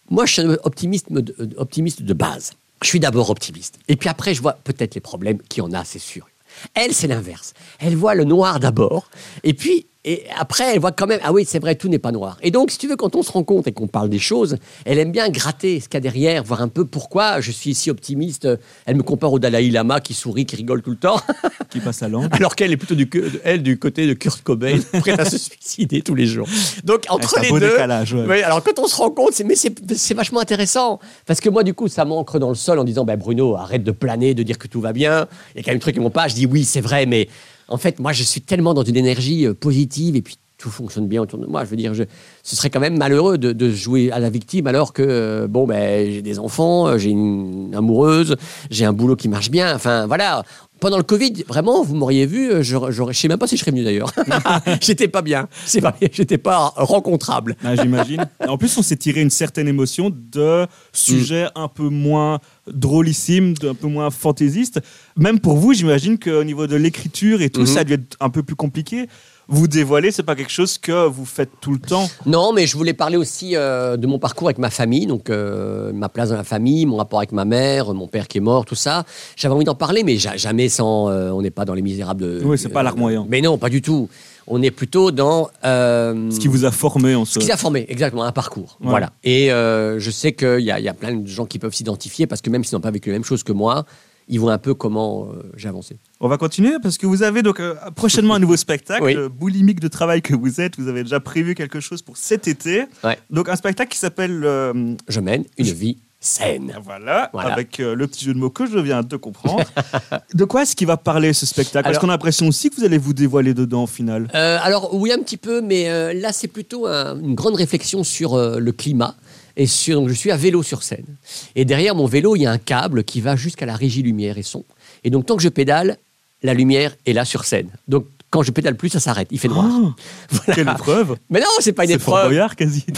[0.10, 2.54] Moi, je suis optimiste euh, optimiste de base.
[2.82, 3.80] Je suis d'abord optimiste.
[3.88, 6.28] Et puis après, je vois peut-être les problèmes qu'il y en a, c'est sûr.
[6.74, 7.54] Elle, c'est l'inverse.
[7.80, 9.10] Elle voit le noir d'abord.
[9.44, 12.12] Et puis, et après, elle voit quand même, ah oui, c'est vrai, tout n'est pas
[12.12, 12.38] noir.
[12.44, 15.00] Et donc, si tu veux, quand on se rencontre et qu'on parle des choses, elle
[15.00, 17.90] aime bien gratter ce qu'il y a derrière, voir un peu pourquoi je suis si
[17.90, 18.48] optimiste.
[18.86, 21.20] Elle me compare au Dalai Lama qui sourit, qui rigole tout le temps.
[21.72, 22.28] Qui passe la langue.
[22.32, 23.10] Alors qu'elle est plutôt du,
[23.44, 26.48] elle, du côté de Kurt Cobain, prête à se suicider tous les jours.
[26.84, 28.44] Donc entre c'est un les beau deux, décalage, ouais.
[28.44, 31.64] Alors quand on se rend compte, c'est mais c'est c'est vachement intéressant parce que moi
[31.64, 34.44] du coup ça m'ancre dans le sol en disant ben Bruno arrête de planer, de
[34.44, 35.28] dire que tout va bien.
[35.54, 36.28] Il y a quand même des trucs qui vont pas.
[36.28, 37.28] Je dis oui c'est vrai, mais
[37.68, 41.08] en fait moi je suis tellement dans une énergie euh, positive et puis tout fonctionne
[41.08, 41.64] bien autour de moi.
[41.64, 42.04] Je veux dire, je,
[42.42, 45.68] ce serait quand même malheureux de, de jouer à la victime alors que, euh, bon,
[45.68, 48.36] ben, j'ai des enfants, euh, j'ai une amoureuse,
[48.72, 49.76] j'ai un boulot qui marche bien.
[49.76, 50.42] Enfin, voilà.
[50.80, 52.76] Pendant le Covid, vraiment, vous m'auriez vu, euh, je
[53.14, 54.12] sais même pas si je serais venu d'ailleurs.
[54.82, 55.48] j'étais pas bien.
[55.66, 55.96] C'est pas.
[56.12, 57.56] J'étais pas rencontrable.
[57.64, 58.26] Ah, J'imagine.
[58.48, 63.70] En plus, on s'est tiré une certaine émotion de sujets un peu moins drôlissimes, de-
[63.70, 64.82] un peu moins fantaisistes.
[65.16, 67.68] Même pour vous, j'imagine qu'au niveau de l'écriture et tout, Mhm.
[67.68, 69.08] ça a dû être un peu plus compliqué.
[69.48, 72.10] Vous dévoiler, c'est pas quelque chose que vous faites tout le temps.
[72.26, 75.92] Non, mais je voulais parler aussi euh, de mon parcours avec ma famille, donc euh,
[75.94, 78.66] ma place dans la famille, mon rapport avec ma mère, mon père qui est mort,
[78.66, 79.04] tout ça.
[79.36, 81.10] J'avais envie d'en parler, mais ja- jamais sans.
[81.10, 82.22] euh, on n'est pas dans les misérables.
[82.22, 83.28] De, Oui, c'est pas larmoyant.
[83.30, 84.10] Mais non, pas du tout.
[84.48, 85.50] On est plutôt dans.
[85.64, 87.42] euh, Ce qui vous a formé en ce soi.
[87.44, 88.78] qui a formé, exactement, un parcours.
[88.82, 88.90] Ouais.
[88.90, 89.12] Voilà.
[89.24, 91.74] Et euh, je sais qu'il y, a- il y a plein de gens qui peuvent
[91.74, 93.86] s'identifier parce que même s'ils n'ont pas vécu la même chose que moi,
[94.28, 95.98] ils voient un peu comment euh, j'ai avancé.
[96.20, 99.16] On va continuer parce que vous avez donc euh, prochainement un nouveau spectacle, Oui.
[99.16, 100.78] euh, boulimique de travail que vous êtes.
[100.80, 102.86] Vous avez déjà prévu quelque chose pour cet été.
[103.04, 103.18] Ouais.
[103.30, 106.74] Donc un spectacle qui s'appelle euh, Je mène une vie saine.
[106.84, 107.54] voilà, Voilà.
[107.54, 109.64] avec le petit jeu de mots que je viens de comprendre.
[110.34, 111.84] de quoi est-ce qu'il va parler ce spectacle?
[111.84, 114.28] Parce qu'on a l'impression aussi que vous allez vous dévoiler dedans au final?
[114.34, 118.72] Alors oui un petit peu, mais là c'est plutôt un- une grande réflexion sur le
[118.72, 119.14] climat.
[119.58, 121.18] Et sur, donc je suis à vélo sur scène.
[121.56, 124.38] Et derrière mon vélo, il y a un câble qui va jusqu'à la régie lumière
[124.38, 124.64] et son.
[125.04, 125.98] Et donc tant que je pédale,
[126.44, 127.70] la lumière est là sur scène.
[127.88, 129.30] Donc quand je pédale plus, ça s'arrête.
[129.32, 129.66] Il fait noir.
[129.72, 129.92] Oh,
[130.30, 130.56] Voilà.
[130.56, 132.28] quelle épreuve Mais non, c'est pas une C'est épreuve.
[132.28, 132.84] Boyard quasi.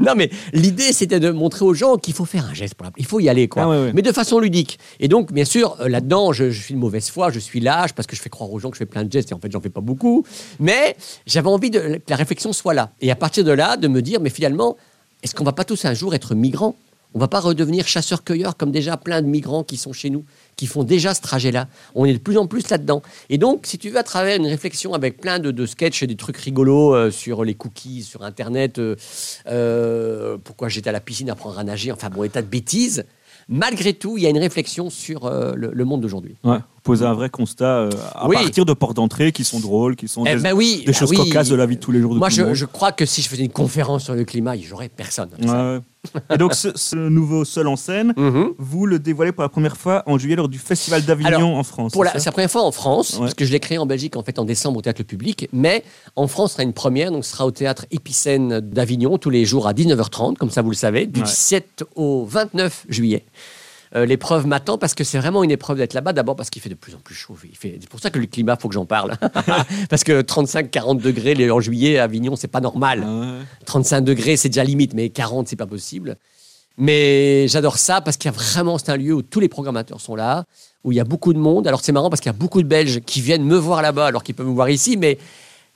[0.00, 2.92] Non, mais l'idée, c'était de montrer aux gens qu'il faut faire un geste pour la...
[2.98, 3.62] Il faut y aller, quoi.
[3.62, 3.92] Ah ouais, ouais.
[3.94, 4.78] Mais de façon ludique.
[5.00, 7.94] Et donc, bien sûr, euh, là-dedans, je, je suis de mauvaise foi, je suis lâche
[7.94, 9.38] parce que je fais croire aux gens que je fais plein de gestes et en
[9.38, 10.24] fait, j'en fais pas beaucoup.
[10.60, 12.92] Mais j'avais envie de, que la réflexion soit là.
[13.00, 14.76] Et à partir de là, de me dire, mais finalement,
[15.22, 16.76] est-ce qu'on va pas tous un jour être migrants?
[17.14, 20.24] On va pas redevenir chasseurs-cueilleurs comme déjà plein de migrants qui sont chez nous,
[20.56, 21.68] qui font déjà ce trajet-là.
[21.94, 23.02] On est de plus en plus là-dedans.
[23.28, 26.38] Et donc, si tu veux, à travers une réflexion avec plein de, sketchs, des trucs
[26.38, 28.96] rigolos euh, sur les cookies, sur Internet, euh,
[29.46, 33.04] euh, pourquoi j'étais à la piscine à apprendre à nager, enfin bon, état de bêtises,
[33.48, 36.36] malgré tout, il y a une réflexion sur euh, le, le monde d'aujourd'hui.
[36.44, 38.36] Ouais, poser un vrai constat euh, à Oui.
[38.36, 40.98] partir de portes d'entrée qui sont drôles, qui sont Eh des, ben oui, des bah
[40.98, 41.16] choses oui.
[41.16, 42.54] cocasses de la vie de tous les jours de Moi, tout je, monde.
[42.54, 45.30] je crois que si je faisais une conférence sur le climat, il n'y aurait personne.
[45.40, 45.80] Ouais, ouais.
[46.34, 48.54] Et donc, ce, ce nouveau seul en scène, Mhm.
[48.58, 51.92] vous le dévoilez pour la première fois en juillet lors du Festival d'Avignon en France.
[51.92, 53.20] Pour la, c'est la première fois en France, Ouais.
[53.20, 55.84] parce que je l'ai créé en Belgique en fait en décembre au théâtre Public, mais
[56.16, 59.44] en France ce sera une première, donc ce sera au théâtre Épicène d'Avignon tous les
[59.44, 61.26] jours à 19h30, comme ça vous le savez, du Ouais.
[61.26, 63.24] 17 au 29 juillet.
[63.94, 66.12] Euh, L'épreuve m'attend parce que c'est vraiment une épreuve d'être là-bas.
[66.12, 67.36] D'abord parce qu'il fait de plus en plus chaud.
[67.44, 67.76] Il fait...
[67.80, 69.16] C'est pour ça que le climat, faut que j'en parle.
[69.90, 73.02] parce que 35-40 degrés en juillet à Avignon, c'est pas normal.
[73.06, 73.44] Ah ouais.
[73.66, 76.16] 35 degrés, c'est déjà limite, mais 40, c'est pas possible.
[76.78, 80.00] Mais j'adore ça parce qu'il y a vraiment, c'est un lieu où tous les programmateurs
[80.00, 80.44] sont là,
[80.84, 81.66] où il y a beaucoup de monde.
[81.68, 84.06] Alors c'est marrant parce qu'il y a beaucoup de Belges qui viennent me voir là-bas
[84.06, 85.18] alors qu'ils peuvent me voir ici, mais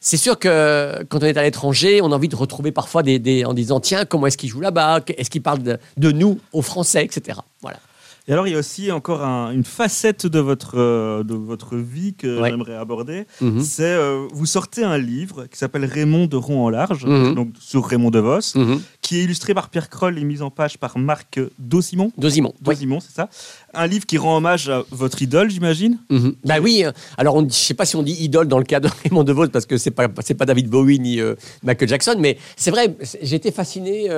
[0.00, 3.18] c'est sûr que quand on est à l'étranger, on a envie de retrouver parfois des,
[3.18, 5.00] des- en disant tiens, comment est-ce qu'ils jouent là-bas?
[5.18, 7.40] Est-ce qu'ils parlent de, de nous aux Français, etc.
[7.60, 7.78] Voilà.
[8.28, 11.76] Et alors, il y a aussi encore un- une facette de votre, euh, de votre
[11.76, 12.50] vie que Ouais.
[12.50, 13.24] j'aimerais aborder.
[13.40, 13.60] Mhm.
[13.62, 17.34] C'est, euh, vous sortez un livre qui s'appelle Raymond de Rond en large, Mhm.
[17.36, 18.80] donc sur Raymond DeVos, Mhm.
[19.00, 22.10] qui est illustré par Pierre Kroll et mis en page par Marc Dosimon.
[22.18, 22.52] Dosimon.
[22.66, 22.74] Oui.
[22.74, 23.28] Dosimon, c'est ça.
[23.74, 25.98] Un livre qui rend hommage à votre idole, j'imagine.
[26.10, 26.34] Mhm.
[26.44, 28.80] Bah oui, euh, alors on je sais pas si on dit idole dans le cas
[28.80, 32.16] de Raymond DeVos parce que c'est pas c'est pas David Bowie ni euh, Michael Jackson,
[32.18, 34.10] mais c'est vrai, été fasciné.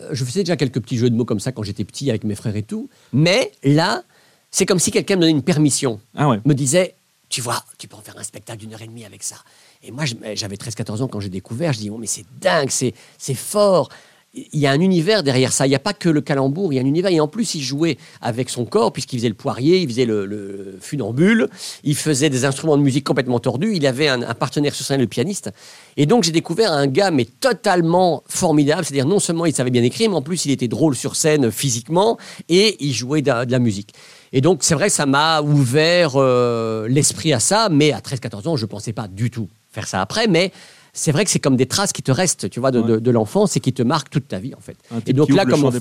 [0.00, 2.24] Euh, je faisais déjà quelques petits jeux de mots comme ça quand j'étais petit avec
[2.24, 4.02] mes frères et tout, mais là,
[4.50, 6.40] c'est comme si quelqu'un me donnait une permission, Ah ouais.
[6.44, 6.94] me disait,
[7.28, 9.36] tu vois, tu peux en faire un spectacle d'une heure et demie avec ça.
[9.82, 10.04] Et moi,
[10.34, 13.88] j'avais 13-14 ans quand j'ai découvert, je dis, oh, mais c'est dingue, c'est c'est fort.
[14.36, 15.66] Il y a un univers derrière ça.
[15.66, 17.10] Il n'y a pas que le calembour, il y a un univers.
[17.12, 20.26] Et en plus, il jouait avec son corps, puisqu'il faisait le poirier, il faisait le,
[20.26, 21.48] le funambule,
[21.84, 23.74] il faisait des instruments de musique complètement tordus.
[23.76, 25.50] Il avait un, partenaire sur scène, le pianiste.
[25.96, 28.84] Et donc, j'ai découvert un gars, mais totalement formidable.
[28.84, 31.50] C'est-à-dire, non seulement il savait bien écrire, mais en plus, il était drôle sur scène
[31.50, 32.18] physiquement
[32.48, 33.94] et il jouait de, la musique.
[34.32, 38.56] Et donc, c'est vrai ça m'a ouvert euh, l'esprit à ça, mais à 13-14 ans,
[38.56, 40.26] je ne pensais pas du tout faire ça après.
[40.26, 40.52] Mais
[40.96, 42.86] c'est vrai que c'est comme des traces qui te restent, tu vois, de, Ouais.
[42.92, 44.76] de- de l'enfance et qui te marquent toute ta vie, en fait.
[44.90, 45.72] Un Et donc là, comme on,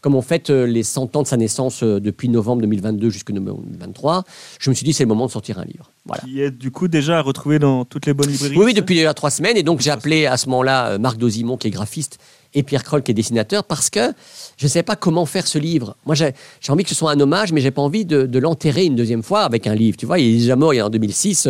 [0.00, 3.32] comme on fête euh, les 100 ans de sa naissance euh, depuis novembre 2022 jusqu'à
[3.32, 4.24] novembre 2023,
[4.60, 5.90] je me suis dit, c'est le moment de sortir un livre.
[6.04, 6.22] Voilà.
[6.24, 8.56] Qui est du coup déjà à retrouver dans toutes les bonnes librairies.
[8.58, 9.56] Oui, oui, depuis déjà trois semaines.
[9.56, 12.18] Et donc, j'ai appelé à ce moment-là euh, Marc Dosimon, qui est graphiste,
[12.54, 14.12] et Pierre Kroll, qui est dessinateur, parce que
[14.56, 15.96] je ne savais pas comment faire ce livre.
[16.06, 16.32] Moi, j'ai
[16.68, 19.22] envie que ce soit un hommage, mais j'ai pas envie de, de l'enterrer une deuxième
[19.22, 19.96] fois avec un livre.
[19.96, 21.48] Tu vois, il est déjà mort il y a en 2006.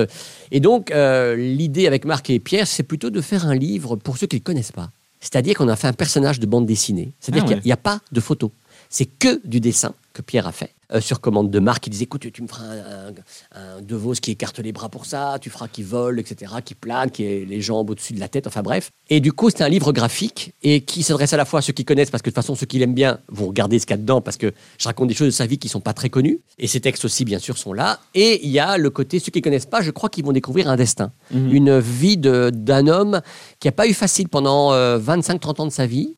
[0.50, 4.16] Et donc, euh, l'idée avec Marc et Pierre, c'est plutôt de faire un livre pour
[4.16, 4.90] ceux qui ne le connaissent pas.
[5.20, 7.12] C'est-à-dire qu'on a fait un personnage de bande dessinée.
[7.20, 8.52] C'est-à-dire Ah qu'il n'y a, pas de photo.
[8.88, 10.74] C'est que du dessin que Pierre a fait.
[10.94, 13.94] euh, sur commande de Marc, il disait écoute, tu me feras un, un, un De
[13.94, 17.24] Vos qui écarte les bras pour ça, tu feras qui vole, etc., qui plane, qui
[17.24, 18.90] ait les jambes au-dessus de la tête, enfin bref.
[19.10, 21.74] Et du coup, c'est un livre graphique et qui s'adresse à la fois à ceux
[21.74, 23.92] qui connaissent, parce que de toute façon, ceux qui l'aiment bien vont regarder ce qu'il
[23.94, 25.92] y a dedans, parce que je raconte des choses de sa vie qui sont pas
[25.92, 26.40] très connues.
[26.58, 28.00] Et ces textes aussi, bien sûr, sont là.
[28.14, 30.68] Et il y a le côté, ceux qui connaissent pas, je crois qu'ils vont découvrir
[30.68, 31.52] un destin, Mhm.
[31.52, 33.20] une vie d'un homme
[33.60, 36.14] qui n'a pas eu facile pendant 25-30 ans de sa vie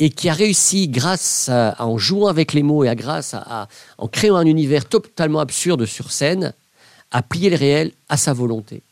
[0.00, 3.68] et qui a réussi, grâce à, en jouant avec les mots et à grâce à,
[3.98, 6.54] en créant un univers totalement absurde sur scène,
[7.10, 8.82] à plier le réel à sa volonté.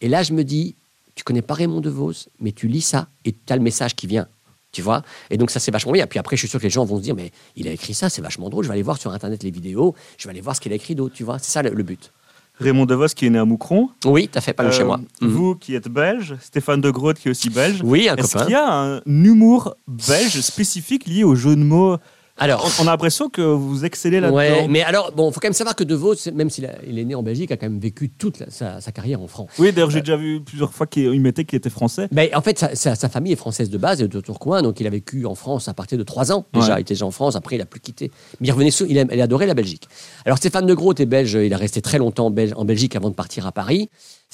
[0.00, 0.74] Et là, je me dis,
[1.14, 4.08] tu connais pas Raymond DeVos, mais tu lis ça et tu as le message qui
[4.08, 4.26] vient.
[4.72, 6.06] Tu vois Et donc, ça, c'est vachement bien.
[6.06, 7.94] Puis après, je suis sûr que les gens vont se dire, mais il a écrit
[7.94, 8.64] ça, c'est vachement drôle.
[8.64, 10.74] Je vais aller voir sur Internet les vidéos, je vais aller voir ce qu'il a
[10.74, 11.14] écrit d'autre.
[11.14, 12.10] Tu vois C'est ça le but.
[12.58, 13.90] Raymond DeVos qui est né à Moucron.
[14.04, 15.00] Oui, t'as fait pas de chez Euh, moi.
[15.20, 15.28] Mhm.
[15.28, 17.80] Vous qui êtes belge, Stéphane de Groot qui est aussi belge.
[17.84, 18.66] Oui, un Est-ce qu'il y a
[18.96, 21.96] un humour belge spécifique lié au jeu de mots
[22.38, 24.36] Alors, on, on a l'impression que vous excellez là-dedans.
[24.36, 26.98] Ouais, mais alors, bon, faut quand même savoir que De Vos, même s'il a- il
[26.98, 29.48] est né en Belgique, a quand même vécu toute la- sa, sa carrière en France.
[29.58, 32.08] Oui, d'ailleurs, j'ai déjà vu plusieurs fois qu'il mettait qu'il était français.
[32.12, 34.86] Ben, en fait, sa, sa- sa famille est française de base, de Tourcoing, donc il
[34.86, 36.44] a vécu en France à partir de 3 ans.
[36.52, 36.78] Déjà, Ouais.
[36.78, 38.10] il était déjà en France, après il a plus quitté.
[38.40, 39.88] Mais il revenait sou- il, aime- il adorait la Belgique.
[40.26, 43.14] Alors Stéphane de Groot est belge, il a resté très longtemps en Belgique avant de
[43.14, 43.88] partir à Paris.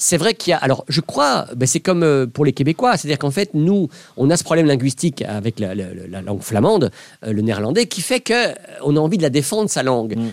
[0.05, 0.57] C'est vrai qu'il y a.
[0.57, 3.87] Alors, je crois, ben, c'est comme euh, pour les Québécois, c'est-à-dire qu'en fait, nous,
[4.17, 6.91] on a ce problème linguistique avec la, la- la langue flamande,
[7.25, 10.17] euh, le néerlandais, qui fait que euh, on a envie de la défendre, sa langue.
[10.17, 10.29] Mm.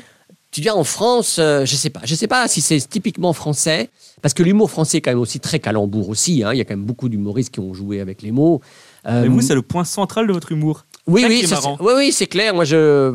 [0.50, 3.90] Tu viens en France, euh, je sais pas, je sais pas si c'est typiquement français,
[4.22, 6.42] parce que l'humour français est quand même aussi très calembour aussi.
[6.42, 6.50] hein.
[6.52, 8.60] Il y a quand même beaucoup d'humoristes qui ont joué avec les mots.
[9.06, 10.84] Euh, Mais vous, c'est le point central de votre humour.
[11.06, 12.52] oui, oui, ça, oui, oui, c'est clair.
[12.54, 13.14] Moi, je,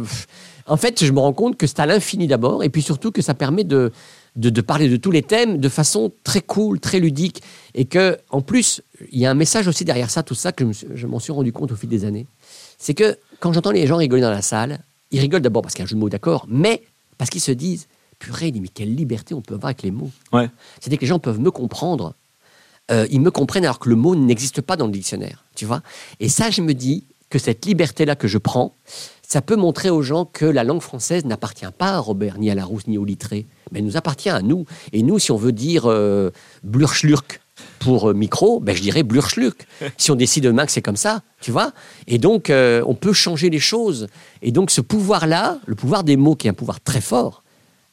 [0.67, 3.21] en fait, je me rends compte que c'est à l'infini d'abord, et puis surtout que
[3.21, 3.91] ça permet de,
[4.35, 7.41] de, de parler de tous les thèmes de façon très cool, très ludique,
[7.73, 10.65] et que, en plus, il y a un message aussi derrière ça, tout ça que
[10.71, 12.27] je m'en suis rendu compte au fil des années.
[12.77, 14.79] C'est que quand j'entends les gens rigoler dans la salle,
[15.11, 16.83] ils rigolent d'abord parce qu'il y a un jeu de mots, d'accord, mais
[17.17, 17.87] parce qu'ils se disent,
[18.19, 20.11] purée, mais quelle liberté on peut avoir avec les mots.
[20.33, 20.49] Ouais.
[20.79, 22.15] C'est-à-dire que les gens peuvent me comprendre.
[22.91, 25.81] Euh, ils me comprennent alors que le mot n'existe pas dans le dictionnaire, tu vois.
[26.19, 28.75] Et ça, je me dis que cette liberté-là que je prends,
[29.27, 32.55] ça peut montrer aux gens que la langue française n'appartient pas à Robert, ni à
[32.55, 34.65] Larousse, ni au Littré, mais elle nous appartient à nous.
[34.93, 36.31] Et nous, si on veut dire euh,
[36.63, 37.41] blurschlurk
[37.79, 39.65] pour euh, micro, ben, je dirais blurschluck.
[39.97, 41.71] si on décide demain que c'est comme ça, tu vois.
[42.07, 44.07] Et donc, euh, on peut changer les choses.
[44.41, 47.43] Et donc, ce pouvoir-là, le pouvoir des mots, qui est un pouvoir très fort,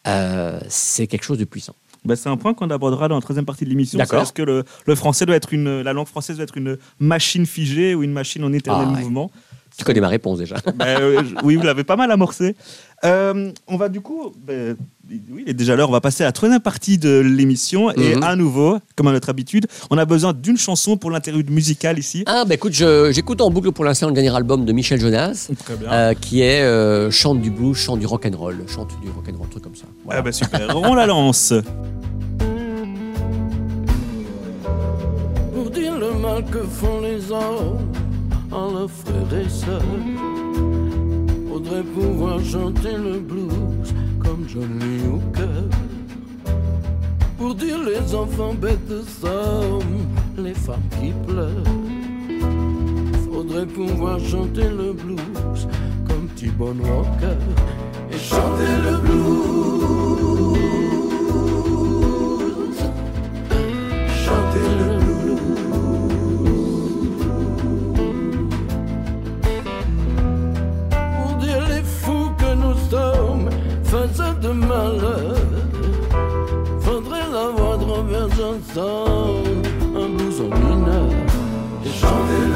[0.07, 1.75] euh, c'est quelque chose de puissant.
[2.05, 3.99] Bah, c'est un point qu'on abordera dans la troisième partie de l'émission.
[3.99, 7.47] Est-ce que le, le français doit être une, la langue française doit être une machine
[7.47, 9.27] figée ou une machine en éternel Ah, ouais.
[9.79, 10.57] Tu connais ma réponse déjà.
[10.77, 12.55] Bah, euh, Oui, vous l'avez pas mal amorcé.
[13.05, 14.53] Euh, on va du coup, bah,
[15.11, 15.89] oui, il est déjà l'heure.
[15.89, 18.23] On va passer à la troisième partie de l'émission et Mhm.
[18.23, 22.23] à nouveau, comme à notre habitude, on a besoin d'une chanson pour l'interlude musical ici.
[22.27, 25.49] Ah, bah écoute, je- j'écoute en boucle pour l'instant le dernier album de Michel Jonas,
[25.65, 25.91] Très bien.
[25.91, 29.75] euh, qui est euh, chante du blues, chante du rock'n'roll, chante du rock'n'roll, truc comme
[29.75, 29.87] ça.
[30.05, 30.21] Voilà.
[30.21, 31.53] Ah bah super, on la lance.
[35.55, 37.79] pour dire le mal que font les hommes
[38.53, 39.83] à leurs frères et sœurs.
[41.49, 45.69] Faudrait pouvoir chanter le blues comme Johnny Hooker.
[47.39, 49.03] Pour dire les enfants bêtes de
[50.39, 51.65] les femmes qui pleurent.
[53.25, 55.69] Faudrait pouvoir chanter le blues
[56.09, 57.39] comme T-Bone Walker.
[58.13, 60.72] Et chanter le blues.
[74.43, 75.37] De malheur.
[76.81, 79.43] Faudrait la voix de Robert Johnson,
[79.97, 81.09] un blues en mineur,
[81.85, 82.52] et chanter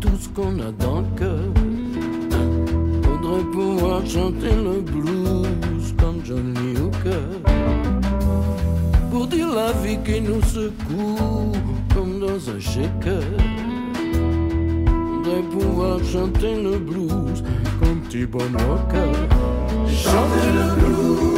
[0.00, 1.48] tout ce qu'on a dans le cœur.
[3.02, 7.28] Faudrait pouvoir chanter le blues comme Johnny Hooker.
[9.10, 11.52] Pour dire la vie qui nous secoue
[11.94, 13.22] comme dans un shaker.
[15.24, 17.42] Faudrait pouvoir chanter le blues
[17.80, 19.12] comme T-Bone Walker.
[19.88, 21.33] Chanter le blues.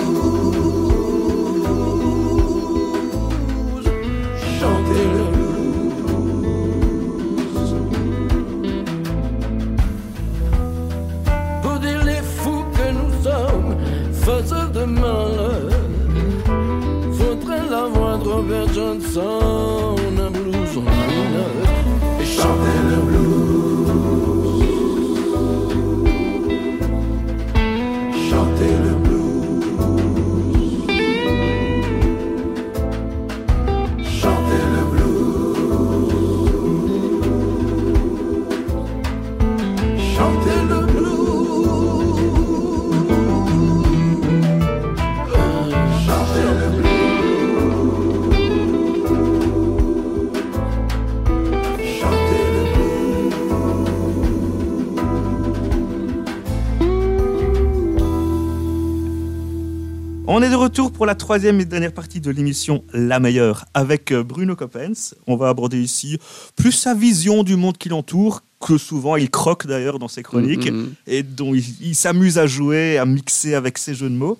[60.97, 65.15] Pour la troisième et dernière partie de l'émission La meilleure avec euh, Bruno Coppens.
[65.27, 66.19] On va aborder ici
[66.57, 70.71] plus sa vision du monde qui l'entoure, que souvent il croque d'ailleurs dans ses chroniques,
[70.73, 70.95] Mhm.
[71.07, 74.39] et dont il, il s'amuse à jouer, à mixer avec ses jeux de mots.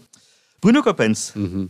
[0.63, 1.69] Bruno Coppens, Mhm.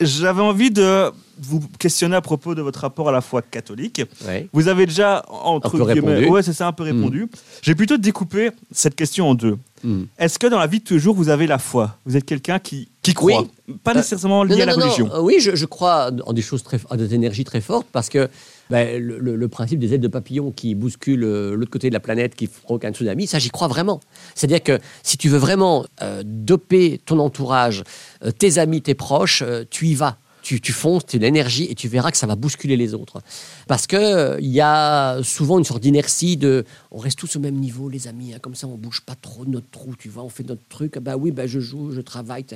[0.00, 4.00] j'avais envie de vous questionner à propos de votre rapport à la foi catholique.
[4.26, 4.48] Ouais.
[4.54, 7.28] Vous avez déjà, entre guillemets, ouais, c'est ça, un peu répondu.
[7.60, 9.58] J'ai plutôt découpé cette question en deux.
[9.84, 10.06] Mhm.
[10.18, 11.98] Est-ce que dans la vie de tous les jours, vous avez la foi?
[12.06, 13.44] Vous êtes quelqu'un qui, qui croit
[13.84, 15.10] Pas Euh, nécessairement lié Non, à la non, non, religion.
[15.20, 18.28] Oui, je, je crois en des choses très, en des énergies très fortes parce que
[18.70, 21.94] ben, le, le- le principe des ailes de papillon qui bousculent euh, l'autre côté de
[21.94, 24.00] la planète, qui provoquent un tsunami, ça j'y crois vraiment.
[24.34, 27.82] C'est-à-dire que si tu veux vraiment euh, doper ton entourage,
[28.24, 30.18] euh, tes amis, tes proches, euh, tu y vas.
[30.46, 33.20] Tu, fonces, tu l'énergie et tu verras que ça va bousculer les autres.
[33.66, 37.56] Parce que il y a souvent une sorte d'inertie de on reste tous au même
[37.56, 40.22] niveau, les amis, hein, comme ça on bouge pas trop de notre trou, tu vois,
[40.22, 42.46] on fait notre truc, bah oui, bah je joue, je travaille.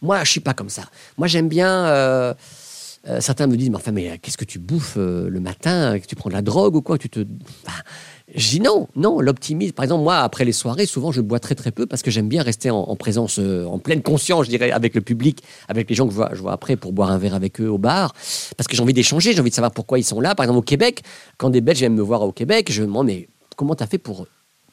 [0.00, 0.84] Moi, je suis pas comme ça.
[1.18, 1.86] Moi, j'aime bien.
[1.86, 2.34] euh,
[3.08, 5.98] euh, certains me disent, mais enfin, mais euh, qu'est-ce que tu bouffes euh, le matin?
[5.98, 6.98] Que tu prends de la drogue ou quoi?
[6.98, 7.20] Tu te.
[8.34, 9.72] Je dis non, non, l'optimisme.
[9.72, 12.28] Par exemple, moi, après les soirées, souvent, je bois très très peu parce que j'aime
[12.28, 15.96] bien rester en, en présence, en pleine conscience, je dirais, avec le public, avec les
[15.96, 18.12] gens que je vois, je vois après pour boire un verre avec eux au bar.
[18.56, 20.34] Parce que j'ai envie d'échanger, j'ai envie de savoir pourquoi ils sont là.
[20.34, 21.02] Par exemple, au Québec,
[21.38, 23.86] quand des Belges viennent me voir au Québec, je me demande, mais comment tu as
[23.86, 24.26] fait pour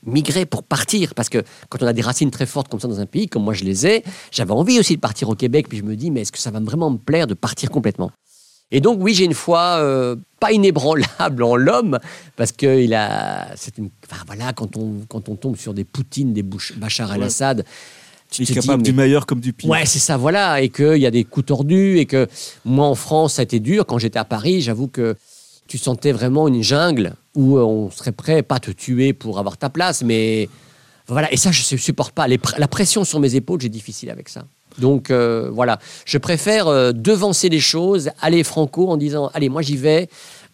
[0.06, 3.00] migrer, pour partir Parce que quand on a des racines très fortes comme ça dans
[3.00, 5.78] un pays, comme moi je les ai, j'avais envie aussi de partir au Québec, puis
[5.78, 8.12] je me dis, mais est-ce que ça va vraiment me plaire de partir complètement?
[8.70, 12.00] Et donc, oui, j'ai une foi euh, pas inébranlable en l'homme,
[12.36, 13.48] parce que il a.
[13.56, 17.16] C'est une, enfin, voilà, quand on, quand on tombe sur des Poutines, des Bachar Ouais.
[17.16, 17.64] el-Assad,
[18.30, 19.70] tu dis, capable mais- du meilleur comme du pire.
[19.70, 20.60] Ouais, c'est ça, voilà.
[20.62, 21.98] Et qu'il y a des coups tordus.
[21.98, 22.28] Et que
[22.66, 23.86] moi, en France, ça a été dur.
[23.86, 25.16] Quand j'étais à Paris, j'avoue que
[25.68, 29.58] tu sentais vraiment une jungle où euh, on serait prêt, pas te tuer pour avoir
[29.58, 30.50] ta place, mais
[31.08, 31.32] voilà.
[31.32, 32.28] Et ça, je ne supporte pas.
[32.28, 34.46] Les la pression sur mes épaules, j'ai difficile avec ça.
[34.78, 39.62] Donc euh, voilà, je préfère euh, devancer les choses, aller franco en disant allez, moi
[39.62, 40.10] j'y vais.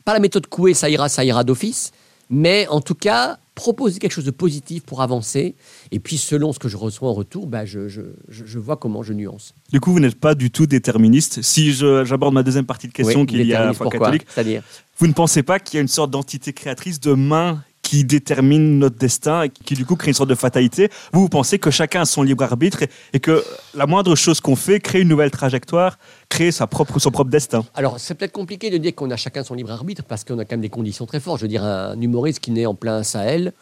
[0.06, 1.92] Pas la méthode couée, ça ira, ça ira d'office,
[2.30, 5.56] mais en tout cas proposer quelque chose de positif pour avancer.
[5.94, 8.78] Et puis selon ce que je reçois en retour, bah, je, je, je, je vois
[8.78, 9.54] comment je nuance.
[9.72, 11.44] Du coup, vous n'êtes pas du tout déterministe.
[11.44, 14.64] Si j'aborde ma deuxième partie de question, Oui, qu'il y a la foi catholique, C'est-à-dire
[14.98, 18.80] vous ne pensez pas qu'il y a une sorte d'entité créatrice de main qui détermine
[18.80, 20.90] notre destin et qui du coup crée une sorte de fatalité?
[21.12, 23.44] Vous, vous pensez que chacun a son libre arbitre et, et que
[23.76, 27.66] la moindre chose qu'on fait crée une nouvelle trajectoire, crée sa propre, son propre destin?
[27.76, 30.46] Alors, c'est peut-être compliqué de dire qu'on a chacun son libre arbitre parce qu'on a
[30.46, 31.40] quand même des conditions très fortes.
[31.40, 33.54] Je veux dire, un humoriste qui naît en plein Sahel,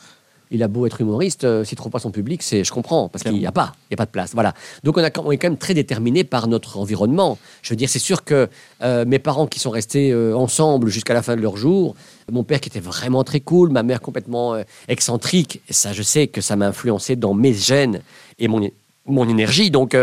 [0.52, 3.10] il a beau être humoriste, euh, s'il ne trouve pas son public, c'est, je comprends,
[3.10, 4.32] parce qu'il n'y a pas, il y a pas de place.
[4.34, 4.54] Voilà.
[4.84, 7.38] Donc, on, a, est quand même très déterminé par notre environnement.
[7.62, 8.50] Je veux dire, c'est sûr que
[8.84, 11.96] euh, mes parents qui sont restés euh, ensemble jusqu'à la fin de leur jour,
[12.32, 14.56] mon père qui était vraiment très cool, ma mère complètement
[14.88, 18.02] excentrique, ça, je sais que ça m'a influencé dans mes gènes
[18.40, 18.70] et mon,
[19.06, 19.70] mon énergie.
[19.70, 19.98] Donc,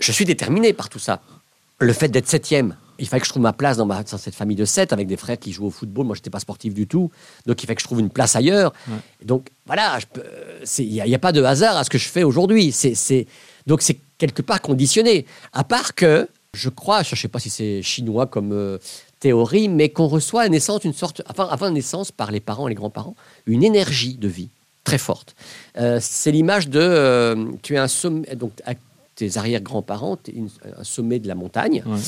[0.00, 1.20] je suis déterminé par tout ça
[1.78, 4.34] le fait d'être septième, il fallait que je trouve ma place dans, ma- dans cette
[4.34, 6.06] famille de sept avec des frères qui jouent au football.
[6.06, 7.10] Moi, je n'étais pas sportif du tout.
[7.46, 8.72] Donc, il fallait que je trouve une place ailleurs.
[9.24, 9.98] Donc, voilà,
[10.64, 12.72] c'est- il n'y a, pas de hasard à ce que je fais aujourd'hui.
[12.72, 13.26] C'est,
[13.66, 15.26] donc, c'est quelque part conditionné.
[15.52, 18.78] À part que, je crois, je ne sais pas si c'est chinois comme euh,
[19.20, 22.68] théorie, mais qu'on reçoit à naissance une sorte, enfin, avant la naissance, par les parents
[22.68, 24.48] et les grands-parents, une énergie de vie
[24.84, 25.34] très forte.
[25.78, 28.74] Euh, c'est l'image de, euh, tu es un sommet, donc, à
[29.14, 30.48] tes arrière-grands-parents, tu es une-
[30.78, 31.98] un sommet de la montagne Ouais.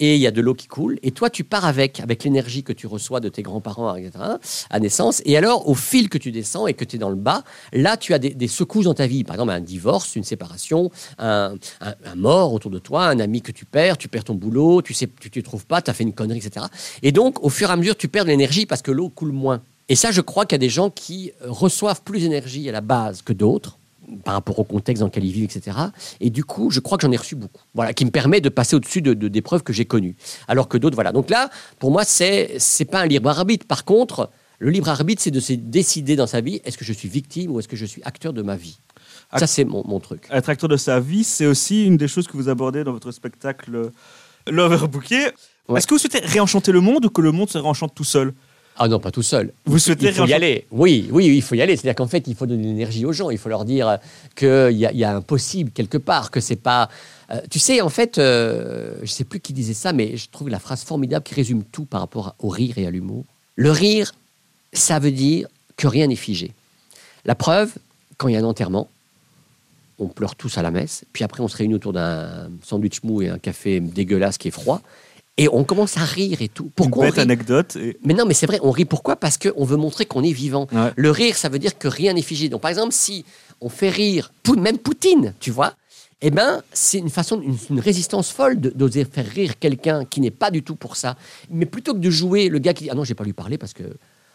[0.00, 2.62] et il y a de l'eau qui coule, et toi tu pars avec, avec l'énergie
[2.62, 4.12] que tu reçois de tes grands-parents, etc.,
[4.68, 7.16] à naissance, et alors au fil que tu descends et que tu es dans le
[7.16, 7.42] bas,
[7.72, 10.90] là tu as des, des secousses dans ta vie, par exemple un divorce, une séparation,
[11.18, 14.34] un, un- un mort autour de toi, un ami que tu perds, tu perds ton
[14.34, 16.66] boulot, tu sais, tu ne trouves pas, tu as fait une connerie, etc.
[17.02, 19.32] Et donc au fur et à mesure tu perds de l'énergie parce que l'eau coule
[19.32, 19.62] moins.
[19.88, 22.80] Et ça je crois qu'il y a des gens qui reçoivent plus d'énergie à la
[22.82, 23.78] base que d'autres
[24.24, 25.76] par rapport au contexte dans lequel ils vivent, etc.
[26.20, 27.62] Et du coup, je crois que j'en ai reçu beaucoup.
[27.74, 30.16] Voilà, qui me permet de passer au-dessus de, de- d'épreuves que j'ai connues.
[30.48, 31.12] Alors que d'autres, voilà.
[31.12, 33.66] Donc là, pour moi, c'est c'est pas un libre arbitre.
[33.66, 36.92] Par contre, le libre arbitre, c'est de se décider dans sa vie est-ce que je
[36.92, 38.78] suis victime ou est-ce que je suis acteur de ma vie?
[39.36, 40.28] Ça, c'est mon, mon truc.
[40.30, 43.10] Être acteur de sa vie, c'est aussi une des choses que vous abordez dans votre
[43.12, 43.90] spectacle euh,
[44.50, 45.28] L'Overbooké.
[45.68, 45.78] Ouais.
[45.78, 48.34] Est-ce que vous souhaitez réenchanter le monde ou que le monde se réenchante tout seul?
[48.76, 49.52] Ah non, pas tout seul.
[49.66, 50.66] Vous souhaitez Il faut y aller.
[50.70, 51.76] Oui, oui, oui, il faut y aller.
[51.76, 53.30] C'est-à-dire qu'en fait, il faut donner de l'énergie aux gens.
[53.30, 53.98] Il faut leur dire
[54.34, 56.88] qu'il y, a- il y a un possible quelque part, que c'est pas.
[57.30, 60.48] euh, tu sais, en fait, euh, je sais plus qui disait ça, mais je trouve
[60.48, 63.24] la phrase formidable qui résume tout par rapport au rire et à l'humour.
[63.56, 64.12] Le rire,
[64.72, 66.52] ça veut dire que rien n'est figé.
[67.26, 67.72] La preuve,
[68.16, 68.88] quand il y a un enterrement,
[69.98, 73.20] on pleure tous à la messe, puis après on se réunit autour d'un sandwich mou
[73.22, 74.80] et un café dégueulasse qui est froid,
[75.38, 76.70] et on commence à rire et tout.
[76.74, 77.76] Pourquoi Une on bête rit anecdote.
[77.76, 77.96] Et...
[78.04, 79.16] mais non, mais c'est vrai, on rit pourquoi?
[79.16, 80.66] Parce qu'on veut montrer qu'on est vivant.
[80.72, 80.92] Ouais.
[80.94, 82.48] Le rire, ça veut dire que rien n'est figé.
[82.48, 83.24] Donc, par exemple, si
[83.60, 85.74] on fait rire, même Poutine, tu vois,
[86.20, 90.30] eh ben, c'est une façon, une, une résistance folle d'oser faire rire quelqu'un qui n'est
[90.30, 91.16] pas du tout pour ça.
[91.50, 93.58] Mais plutôt que de jouer le gars qui dit Ah non, j'ai pas lui parler
[93.58, 93.82] parce que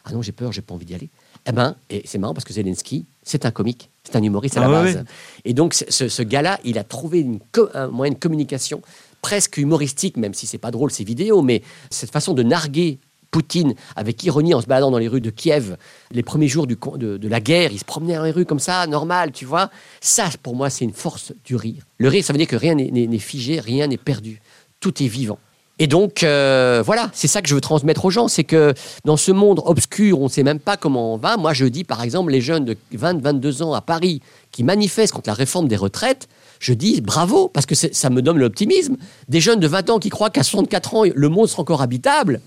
[0.04, 1.10] Ah non, j'ai peur, j'ai pas envie d'y aller.
[1.48, 4.66] Eh ben, et c'est marrant parce que Zelensky, c'est un comique, c'est un humoriste à
[4.66, 5.06] Ah la ouais, base.
[5.46, 7.40] Et donc, ce, gars-là, il a trouvé une
[7.74, 8.82] un moyen de communication
[9.22, 13.00] presque humoristique, même si c'est pas drôle ces vidéos, mais cette façon de narguer
[13.32, 15.78] Poutine avec ironie en se baladant dans les rues de Kiev,
[16.12, 18.88] les premiers jours du, de, la guerre, il se promenait dans les rues comme ça,
[18.88, 19.70] normal, tu vois.
[20.02, 21.84] Ça, pour moi, c'est une force du rire.
[21.98, 24.42] Le rire, ça veut dire que rien n'est- figé, rien n'est perdu.
[24.80, 25.40] Tout est vivant.
[25.80, 28.74] Et donc, euh, voilà, c'est ça que je veux transmettre aux gens, c'est que
[29.06, 31.38] dans ce monde obscur, on ne sait même pas comment on va.
[31.38, 35.14] Moi, je dis, par exemple, les jeunes de 20, 22 ans à Paris qui manifestent
[35.14, 36.28] contre la réforme des retraites,
[36.60, 38.98] je dis bravo, parce que ça me donne l'optimisme.
[39.30, 42.42] Des jeunes de 20 ans qui croient qu'à 64 ans, le monde sera encore habitable,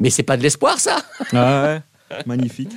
[0.00, 0.96] mais c'est pas de l'espoir, ça.
[1.32, 1.64] Ah
[2.10, 2.70] ouais, magnifique.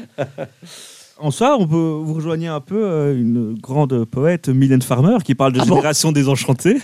[1.20, 5.34] En soi, on peut vous rejoigner un peu euh, une grande poète, Mylène Farmer, qui
[5.34, 6.78] parle de Ah bon génération désenchantée.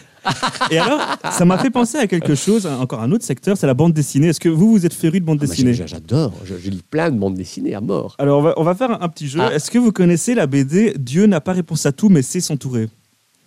[0.71, 0.99] Et alors,
[1.31, 3.93] ça m'a fait penser à quelque chose, à encore un autre secteur, c'est la bande
[3.93, 4.29] dessinée.
[4.29, 6.81] Est-ce que vous, vous êtes féru de bande Ah, dessinée j'a- J'adore, je, je lis
[6.81, 8.15] plein de bandes dessinées à mort.
[8.17, 9.39] Alors, on va, on va faire un, un petit jeu.
[9.39, 9.53] Ah.
[9.53, 12.89] Est-ce que vous connaissez la BD Dieu n'a pas réponse à tout, mais sait s'entourer?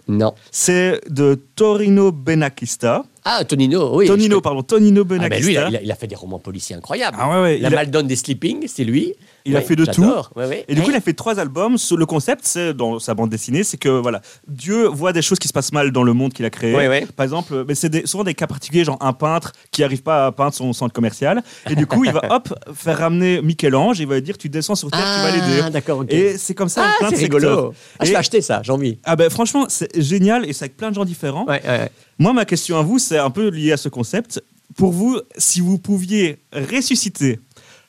[0.09, 0.35] Non.
[0.51, 3.05] C'est de Torino Benakista.
[3.29, 4.07] Ah, Tonino, oui.
[4.07, 7.17] Tonino, pardon, Tonino Ah, ben lui, il a, il fait des romans policiers incroyables.
[7.21, 9.15] Ah ouais, ouais, La Maldonne des Sleeping, c'est lui.
[9.45, 10.31] Il a fait de j'adore.
[10.35, 10.65] Ouais.
[10.69, 11.77] Et du coup, il a fait trois albums.
[11.97, 15.47] Le concept, c'est dans sa bande dessinée, c'est que voilà, Dieu voit des choses qui
[15.49, 16.75] se passent mal dans le monde qu'il a créé.
[16.75, 17.07] Ouais, ouais.
[17.17, 20.27] Par exemple, mais c'est des- souvent des cas particuliers, genre un peintre qui n'arrive pas
[20.27, 21.43] à peindre son centre commercial.
[21.71, 24.01] Et du coup, il va hop faire ramener Michel-Ange.
[24.01, 25.63] et Il va lui dire, tu descends sur terre, tu vas l'aider.
[25.65, 26.13] Ah, d'accord, ok.
[26.13, 26.85] Et c'est comme ça.
[27.01, 27.73] Ah, c'est rigolo.
[28.01, 28.99] Ah, je vais acheter ça, j'ai envie.
[29.05, 31.45] Ah ben franchement, c'est génial et c'est avec plein de gens différents.
[31.47, 31.91] Ouais, ouais.
[32.19, 34.43] Moi, ma question à vous, c'est un peu lié à ce concept.
[34.77, 37.41] Pour vous, si vous pouviez ressusciter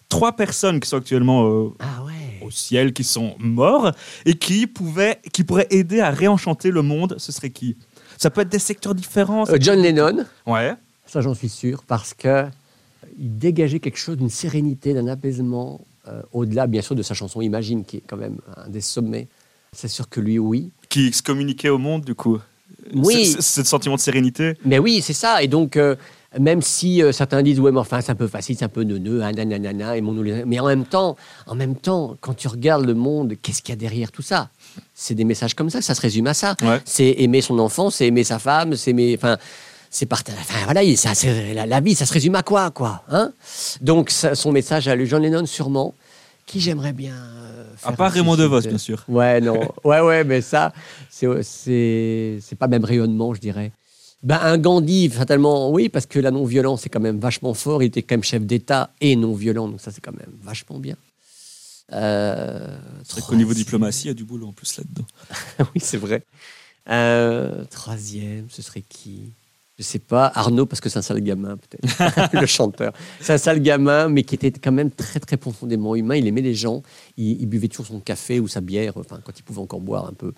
[0.10, 2.46] trois personnes qui sont actuellement euh, Ah ouais.
[2.46, 3.92] au ciel, qui sont morts
[4.26, 7.76] et qui pouvaient, qui pourraient aider à réenchanter le monde, ce serait qui?
[8.18, 9.48] Ça peut être des secteurs différents.
[9.50, 10.74] Euh, John Lennon, Ouais.
[11.06, 12.46] ça j'en suis sûr, parce que
[13.20, 17.42] il dégageait quelque chose d'une sérénité, d'un apaisement, euh, au-delà bien sûr de sa chanson
[17.42, 19.28] Imagine, qui est quand même un des sommets.
[19.74, 20.72] C'est sûr que lui, oui.
[20.90, 22.40] Qui se communiquait au monde, du coup.
[22.94, 23.36] Oui.
[23.40, 24.54] Ce sentiment de sérénité.
[24.66, 25.42] Mais oui, c'est ça.
[25.44, 25.96] Et donc, euh,
[26.40, 28.84] même si euh, certains disent, ouais, mais enfin, c'est un peu facile, c'est un peu
[28.84, 30.14] neuneux, hein, nanana, et mon-
[30.46, 31.16] mais en même temps,
[31.48, 34.50] en même temps, quand tu regardes le monde, qu'est-ce qu'il y a derrière tout ça?
[34.94, 36.56] C'est des messages comme ça, ça se résume à ça.
[36.62, 36.80] Ouais.
[36.86, 39.38] C'est aimer son enfant, c'est aimer sa femme, c'est aimer, enfin,
[39.90, 40.38] c'est partager.
[40.40, 41.14] Enfin voilà, il- ça,
[41.56, 43.32] la, la vie, ça se résume à quoi, quoi hein?
[43.82, 45.96] Donc, ça- son message à John Lennon, sûrement,
[46.48, 47.14] qui j'aimerais bien.
[47.16, 48.36] euh, À faire part Raymond.
[48.36, 49.04] DeVos, bien sûr.
[49.08, 49.60] Ouais, non.
[49.84, 50.74] Ouais, ouais, mais ça,
[51.12, 53.72] c'est- c'est c'est pas même rayonnement, je dirais.
[54.24, 57.84] Ben, un Gandhi, fatalement, oui, parce que la non-violence, c'est quand même vachement fort.
[57.84, 60.96] Il était quand même chef d'État et non-violent, donc ça, c'est quand même vachement bien.
[61.94, 65.06] Euh, C'est vrai qu'au niveau diplomatie, il y a du boulot en plus là-dedans.
[65.76, 66.24] oui, c'est vrai.
[66.90, 69.32] Euh, troisième, ce serait qui?
[69.78, 70.32] Je sais pas.
[70.34, 72.34] Arnaud, parce que c'est un sale gamin, peut-être.
[72.42, 72.94] le chanteur.
[73.22, 76.16] C'est un sale gamin, mais qui était quand même très, très profondément humain.
[76.16, 76.82] Il aimait les gens.
[77.16, 80.14] Il, buvait toujours son café ou sa bière, enfin, quand il pouvait encore boire un
[80.14, 80.34] peu,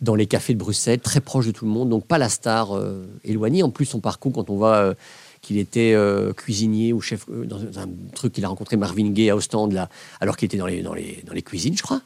[0.00, 1.88] dans les cafés de Bruxelles, très proche de tout le monde.
[1.88, 3.62] Donc, pas la star euh, éloignée.
[3.62, 4.76] En plus, son parcours, quand on voit.
[4.76, 4.94] euh,
[5.42, 9.36] qu'il était euh, cuisinier ou chef dans un truc qu'il a rencontré Marvin Gaye à
[9.36, 9.88] Ostende là,
[10.20, 12.02] alors qu'il était dans les, dans, les, dans les cuisines, je crois.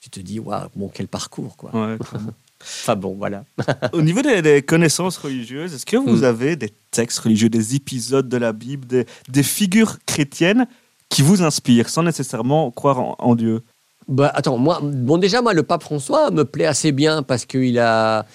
[0.00, 1.70] Tu te dis, waouh, bon, quel parcours, quoi.
[2.62, 3.44] Enfin bon, voilà.
[3.92, 6.24] Au niveau des, des connaissances religieuses, est-ce que vous Mm.
[6.24, 10.66] avez des textes religieux, des épisodes de la Bible, des, des figures chrétiennes
[11.08, 13.62] qui vous inspirent sans nécessairement croire en, en Dieu?
[14.08, 17.78] Bah, attends, moi, bon, déjà, moi, le pape François me plaît assez bien parce qu'il
[17.78, 18.26] a.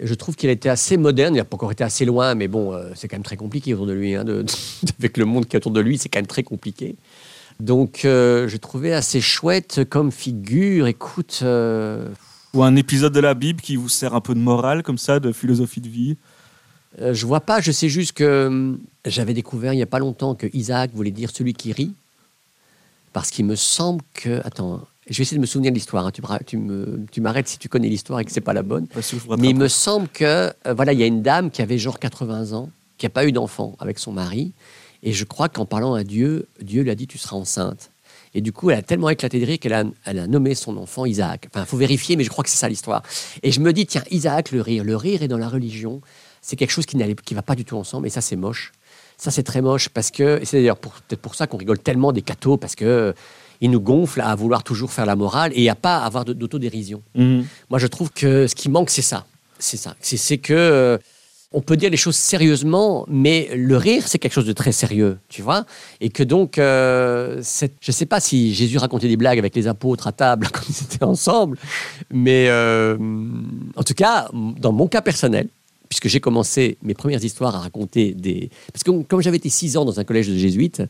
[0.00, 1.34] Je trouve qu'il a été assez moderne.
[1.34, 3.72] Il n'a pas encore été assez loin, mais bon, euh, c'est quand même très compliqué
[3.72, 4.14] autour de lui.
[4.14, 4.44] hein, de-
[4.98, 6.96] avec le monde qui est autour de lui, c'est quand même très compliqué.
[7.60, 10.86] Donc, euh, j'ai trouvé assez chouette comme figure.
[10.86, 12.06] Écoute, euh,
[12.56, 15.20] Ou un épisode de la Bible qui vous sert un peu de morale, comme ça,
[15.20, 16.16] de philosophie de vie?
[17.00, 17.60] Euh, je vois pas.
[17.60, 21.10] Je sais juste que hum, j'avais découvert il n'y a pas longtemps que Isaac voulait
[21.10, 21.92] dire celui qui rit.
[23.12, 24.40] Parce qu'il me semble que.
[24.44, 24.80] Attends,
[25.10, 26.06] je vais essayer de me souvenir de l'histoire.
[26.06, 26.10] hein.
[26.12, 28.62] Tu, me- tu me- tu m'arrêtes si tu connais l'histoire et que c'est pas la
[28.62, 28.86] bonne.
[28.88, 28.94] Que
[29.42, 31.98] Mais il me semble que, euh, voilà, il y a une dame qui avait genre
[31.98, 34.52] 80 ans, qui n'a pas eu d'enfant avec son mari.
[35.02, 37.90] Et je crois qu'en parlant à Dieu, Dieu lui a dit Tu seras enceinte.
[38.36, 40.76] Et du coup, elle a tellement éclaté de rire qu'elle a, elle a nommé son
[40.76, 41.46] enfant Isaac.
[41.48, 43.02] Enfin, il faut vérifier, mais je crois que c'est ça l'histoire.
[43.42, 44.84] Et je me dis Tiens, Isaac, le rire.
[44.84, 46.02] Le rire est dans la religion.
[46.42, 48.06] C'est quelque chose qui ne va pas du tout ensemble.
[48.06, 48.72] Et ça, c'est moche.
[49.16, 52.12] Ça, c'est très moche parce que, et c'est d'ailleurs peut-être pour ça qu'on rigole tellement
[52.12, 53.12] des cathos, parce que euh,
[53.62, 57.02] ils nous gonflent à vouloir toujours faire la morale et à pas avoir d'autodérision.
[57.14, 57.46] Mhm.
[57.70, 59.24] Moi, je trouve que ce qui manque, c'est ça.
[59.58, 59.96] C'est ça.
[60.00, 60.98] C'est c'est que euh,
[61.56, 65.18] on peut dire les choses sérieusement, mais le rire, c'est quelque chose de très sérieux,
[65.30, 65.64] tu vois.
[66.02, 69.66] Et que donc, euh, je ne sais pas si Jésus racontait des blagues avec les
[69.66, 71.56] apôtres à table quand ils étaient ensemble,
[72.12, 72.98] mais euh,
[73.74, 75.48] en tout cas, dans mon cas personnel,
[75.96, 78.50] puisque j'ai commencé mes premières histoires à raconter des...
[78.70, 80.82] Parce que comme j'avais été six ans dans un collège de jésuites,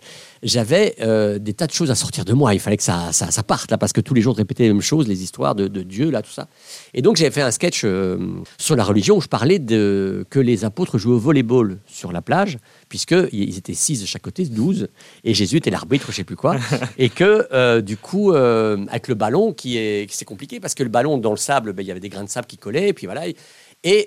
[0.42, 2.54] j'avais euh, des tas de choses à sortir de moi.
[2.54, 4.64] Il fallait que ça, ça, ça parte, là, parce que tous les jours, je répétais
[4.64, 6.48] les mêmes choses, les histoires de, de Dieu, là, tout ça.
[6.92, 8.18] Et donc, j'avais fait un sketch euh,
[8.58, 12.20] sur la religion où je parlais de, que les apôtres jouaient au volleyball sur la
[12.20, 14.88] plage, puisqu'ils étaient six de chaque côté, douze,
[15.22, 16.56] et Jésus était l'arbitre, je sais plus quoi.
[16.98, 20.82] et que, euh, du coup, euh, avec le ballon, qui est, c'est compliqué, parce que
[20.82, 22.88] le ballon, dans le sable, ben, il y avait des grains de sable qui collaient,
[22.88, 23.28] et puis voilà.
[23.28, 23.36] Et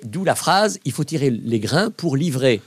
[0.04, 2.62] d'où la phrase il faut tirer les grains pour livrer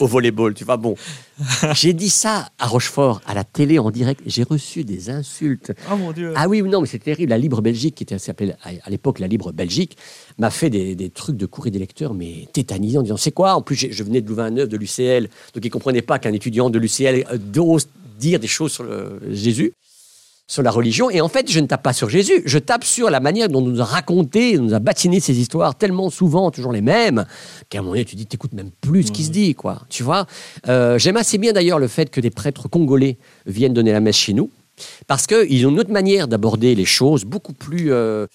[0.00, 0.52] au volleyball.
[0.54, 0.94] Tu vois, bon.
[1.74, 4.20] J'ai dit ça à Rochefort, à la télé en direct.
[4.26, 5.72] J'ai reçu des insultes.
[5.90, 7.30] Oh mon Dieu Ah oui, non, mais c'est terrible.
[7.30, 9.96] La Libre Belgique, qui était s'appelait à l'époque la Libre Belgique,
[10.38, 13.54] m'a fait des, des trucs de courrier des lecteurs, mais tétanisants, en disant c'est quoi?
[13.54, 16.68] En plus, je venais de Louvain-Neuve, de l'UCL, donc ils ne comprenaient pas qu'un étudiant
[16.68, 17.88] de l'UCL euh, ose
[18.18, 19.72] dire des choses sur le- Jésus,
[20.52, 21.08] sur la religion.
[21.08, 23.60] Et en fait, je ne tape pas sur Jésus, je tape sur la manière dont
[23.60, 27.24] on nous a raconté, on nous a batiné ces histoires tellement souvent, toujours les mêmes,
[27.70, 29.80] qu'à un moment donné, tu dis, t'écoutes même plus ce qui se dit, quoi.
[29.88, 30.26] Tu vois?
[30.68, 34.16] Euh, J'aime assez bien d'ailleurs le fait que des prêtres congolais viennent donner la messe
[34.16, 34.50] chez nous,
[35.06, 38.26] parce qu'ils ont une autre manière d'aborder les choses, beaucoup plus, euh,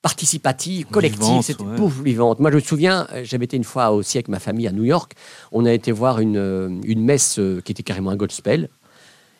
[0.00, 1.74] participative, collective, c'était ouais.
[1.74, 2.38] pouf, vivante.
[2.38, 5.14] Moi, je me souviens, j'avais été une fois aussi avec ma famille à New York.
[5.50, 8.68] On a été voir une, euh, une messe qui était carrément un gospel.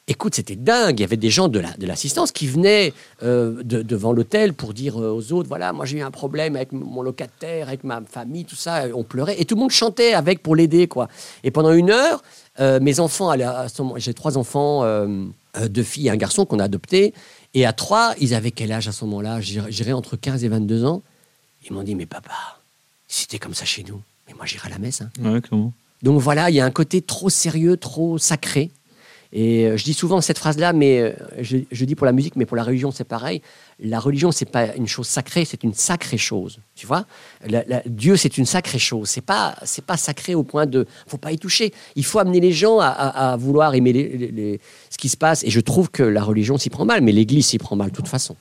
[0.06, 0.98] Écoute, c'était dingue.
[1.00, 2.92] Il y avait des gens de la- de l'assistance qui venaient
[3.22, 6.56] euh, de- devant l'hôtel pour dire euh, aux autres voilà, moi j'ai eu un problème
[6.56, 8.84] avec mon locataire, avec ma famille, tout ça.
[8.94, 11.08] On pleurait et tout le monde chantait avec pour l'aider, quoi.
[11.42, 12.22] Et pendant une heure,
[12.60, 13.32] euh, mes enfants,
[13.96, 15.24] j'ai trois enfants, euh,
[15.70, 17.14] deux filles et un garçon qu'on a adoptés.
[17.54, 19.40] Et à trois, ils avaient quel âge à ce moment-là?
[19.40, 21.02] J'irais entre 15 et 22 ans.
[21.66, 22.32] Ils m'ont dit mais papa,
[23.08, 25.00] si c'était comme ça chez nous, mais moi j'irais à la messe.
[25.00, 25.08] hein.
[25.22, 25.40] Ouais.
[26.02, 28.70] Donc voilà, il y a un côté trop sérieux, trop sacré.
[29.36, 32.46] Et euh, je dis souvent cette phrase-là, mais euh, je, dis pour la musique, mais
[32.46, 33.42] pour la religion, c'est pareil.
[33.80, 36.60] La religion, c'est pas une chose sacrée, c'est une sacrée chose.
[36.76, 37.04] Tu vois,
[37.86, 39.08] Dieu, c'est une sacrée chose.
[39.08, 41.72] C'est pas, c'est pas sacré au point de, faut pas y toucher.
[41.96, 45.42] Il faut amener les gens à, vouloir aimer les- les- ce qui se passe.
[45.42, 47.96] Et je trouve que la religion s'y prend mal, mais l'Église s'y prend mal de
[47.96, 48.36] toute façon.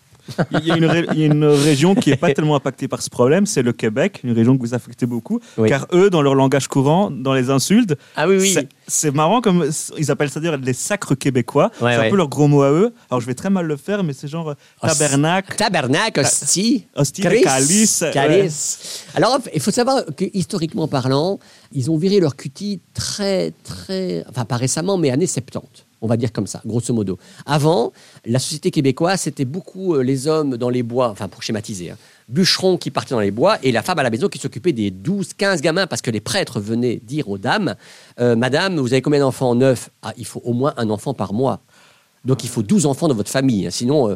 [0.52, 2.88] Il y, a une ré- il y a une région qui n'est pas tellement impactée
[2.88, 5.40] par ce problème, c'est le Québec, une région que vous affectez beaucoup.
[5.58, 5.68] Oui.
[5.70, 8.56] Car eux, dans leur langage courant, dans les insultes, Ah oui, oui.
[8.88, 11.72] c'est- marrant comme ils appellent ça dire les sacres québécois.
[11.82, 12.94] Ouais, c'est un peu leur gros mot à eux.
[13.10, 16.88] Alors je vais très mal le faire, mais c'est genre euh, tabernacle, Tabernacle, hostie.
[16.96, 17.44] hostie, Calice.
[17.44, 18.02] calice.
[18.02, 18.12] ouais.
[18.12, 19.06] Calice.
[19.16, 21.40] Alors, il faut savoir que historiquement parlant,
[21.72, 25.83] ils ont viré leur cutie très, très, enfin pas récemment, mais années 70.
[26.04, 27.18] On va dire comme ça, grosso modo.
[27.46, 27.94] Avant,
[28.26, 31.98] la société québécoise, c'était beaucoup euh, les hommes dans les bois, enfin pour schématiser, hein,
[32.28, 34.92] bûcherons qui partaient dans les bois et la femme à la maison qui s'occupait des
[34.92, 37.76] 12, 15 gamins parce que les prêtres venaient dire aux dames
[38.20, 39.56] euh, Madame, vous avez combien d'enfants?
[39.56, 39.90] Neuf.
[40.02, 41.62] Ah, il faut au moins un enfant par mois.
[42.26, 43.66] Donc il faut 12 enfants dans votre famille.
[43.66, 44.10] hein, sinon.
[44.10, 44.16] euh,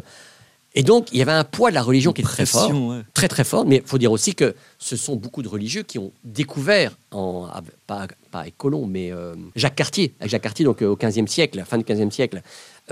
[0.78, 2.70] Et donc, il y avait un poids de la religion qui était très fort.
[2.90, 3.00] ouais.
[3.12, 5.98] très très fort, mais il faut dire aussi que ce sont beaucoup de religieux qui
[5.98, 10.64] ont découvert, en, avec- pas, pas avec Colomb, mais euh, Jacques Cartier, avec Jacques Cartier
[10.64, 12.42] donc euh, au XVe siècle, fin du XVe siècle,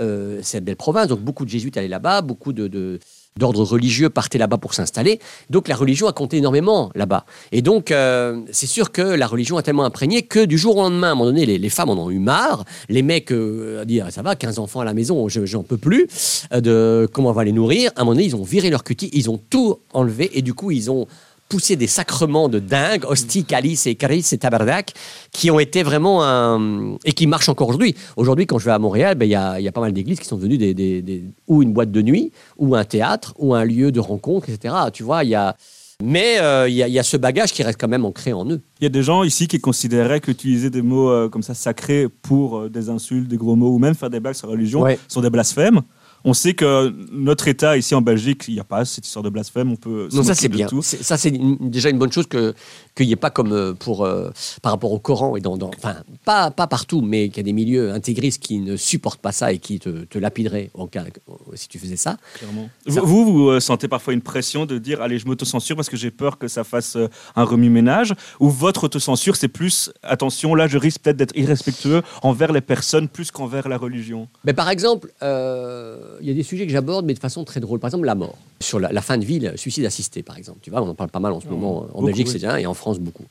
[0.01, 2.99] euh, cette belle province, donc beaucoup de jésuites allaient là-bas, beaucoup de, de-
[3.37, 5.19] d'ordres religieux partaient là-bas pour s'installer,
[5.49, 7.25] donc la religion a compté énormément là-bas.
[7.51, 10.81] Et donc euh, c'est sûr que la religion a tellement imprégné que du jour au
[10.81, 14.11] lendemain, à un moment donné, les, femmes en ont eu marre, les mecs euh, ah,
[14.11, 16.07] ça va, 15 enfants à la maison, je, j'en peux plus,
[16.53, 17.91] euh, de comment on va les nourrir.
[17.95, 20.53] À un moment donné, ils ont viré leur cutie, ils ont tout enlevé et du
[20.53, 21.07] coup ils ont
[21.49, 24.93] poussé des sacrements de dingue, hostie, calice et calice et tabarnak,
[25.31, 26.95] qui ont été vraiment un...
[27.05, 27.95] et qui marchent encore aujourd'hui.
[28.17, 30.19] Aujourd'hui, quand je vais à Montréal, ben, il y, a, y a pas mal d'églises
[30.19, 33.55] qui sont devenues des, des- des- ou une boîte de nuit, ou un théâtre, ou
[33.55, 34.73] un lieu de rencontre, etc.
[34.93, 35.55] Tu vois, il y a...
[36.03, 38.31] Mais euh, il y, a- il y a ce bagage qui reste quand même ancré
[38.31, 38.61] en eux.
[38.79, 42.07] Il y a des gens ici qui considéraient qu'utiliser des mots euh, comme ça sacrés
[42.21, 44.81] pour euh, des insultes, des gros mots, ou même faire des blagues sur la religion
[44.81, 44.99] Ouais.
[45.07, 45.81] sont des blasphèmes.
[46.25, 49.29] On sait que notre État ici en Belgique, il n'y a pas cette histoire de
[49.29, 49.71] blasphème.
[49.71, 50.09] On peut.
[50.11, 50.67] Non, ça c'est bien.
[50.67, 50.81] tout.
[50.81, 52.53] Ça c'est déjà une bonne chose que
[52.95, 55.71] qu'il n'y ait pas comme euh, pour euh, par rapport au Coran et dans, dans-
[55.77, 59.31] enfin pas pas partout, mais qu'il y a des milieux intégristes qui ne supportent pas
[59.31, 61.05] ça et qui te, te lapideraient en cas
[61.53, 62.17] si tu faisais ça.
[62.35, 62.69] Clairement.
[62.87, 65.89] Ça- Vous, vous, vous, euh, sentez parfois une pression de dire allez, je m'autocensure parce
[65.89, 66.97] que j'ai peur que ça fasse
[67.35, 72.51] un remue-ménage Ou votre autocensure, c'est plus attention, là, je risque peut-être d'être irrespectueux envers
[72.51, 74.27] les personnes plus qu'envers la religion?
[74.43, 77.59] Mais par exemple, euh, il y a des sujets que j'aborde, mais de façon très
[77.59, 77.79] drôle.
[77.79, 78.35] Par exemple, la mort.
[78.59, 80.59] Sur la, la fin de vie, le suicide assisté, par exemple.
[80.61, 81.87] Tu vois, on en parle pas mal en ce moment.
[81.93, 82.33] En Belgique, oui.
[82.33, 83.25] c'est bien, et en France, beaucoup.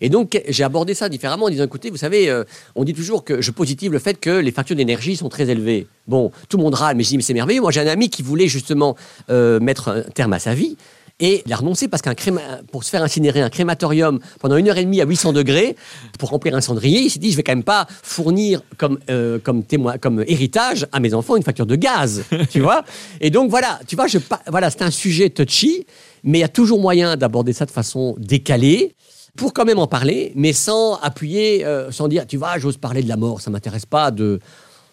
[0.00, 3.24] Et donc, j'ai abordé ça différemment en disant, écoutez, vous savez, euh, on dit toujours
[3.24, 5.86] que je positive le fait que les factures d'énergie sont très élevées.
[6.06, 7.60] Bon, tout le monde râle, mais je dis, mais c'est merveilleux.
[7.60, 8.96] Moi, j'ai un ami qui voulait justement
[9.30, 10.76] euh, mettre un terme à sa vie.
[11.20, 14.68] Et il a renoncé parce qu'un créma- pour se faire incinérer un crématorium pendant une
[14.68, 15.74] heure et demie à 800 degrés
[16.18, 19.40] pour remplir un cendrier, il s'est dit je vais quand même pas fournir comme euh,
[19.40, 22.84] comme témoin comme héritage à mes enfants une facture de gaz, tu vois.
[23.20, 25.86] Et donc voilà, tu vois, je voilà, c'est un sujet touchy,
[26.22, 28.94] mais il y a toujours moyen d'aborder ça de façon décalée
[29.36, 33.02] pour quand même en parler, mais sans appuyer, euh, sans dire tu vois, j'ose parler
[33.02, 34.38] de la mort, ça m'intéresse pas de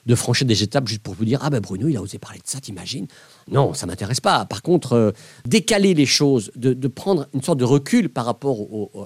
[0.05, 2.39] de franchir des étapes juste pour vous dire ah ben Bruno il a osé parler
[2.39, 3.07] de ça t'imagines?
[3.49, 5.11] Non ça m'intéresse pas par contre euh,
[5.45, 8.57] décaler les choses de, de prendre une sorte de recul par rapport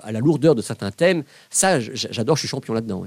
[0.03, 3.05] à la lourdeur de certains thèmes ça j'adore je suis champion là-dedans.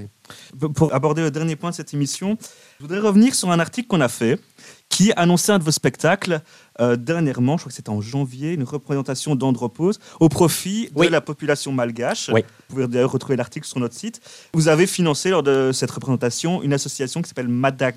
[0.75, 2.39] Pour aborder le dernier point de cette émission,
[2.79, 4.39] je voudrais revenir sur un article qu'on a fait
[4.89, 6.43] qui annonçait un de vos spectacles
[6.81, 11.21] euh, dernièrement, je crois que c'était en janvier, une représentation d'Andropause au profit de la
[11.21, 12.31] population malgache.
[12.33, 12.43] Oui.
[12.69, 14.21] Vous pouvez d'ailleurs retrouver l'article sur notre site.
[14.55, 17.95] Vous avez financé lors de cette représentation une association qui s'appelle Madag...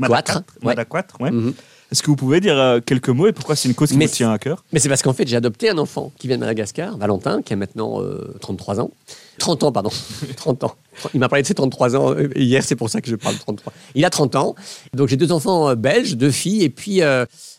[0.00, 0.42] Quatre, ouais.
[0.74, 1.30] Madaquatre, ouais.
[1.30, 1.54] Mhm.
[1.92, 4.08] Est-ce que vous pouvez dire euh, quelques mots et pourquoi c'est une cause qui vous
[4.08, 4.64] tient à cœur?
[4.72, 7.52] Mais c'est parce qu'en fait, j'ai adopté un enfant qui vient de Madagascar, Valentin, qui
[7.52, 8.90] a maintenant euh, 33 ans.
[9.38, 9.90] 30 ans, pardon.
[10.36, 10.74] 30 ans.
[11.12, 13.34] Il m'a parlé de ses 33 ans euh, hier, c'est pour ça que je parle
[13.36, 13.72] de 33.
[13.94, 14.54] Il a 30 ans.
[14.92, 17.00] Donc j'ai deux enfants euh, belges, deux filles, et puis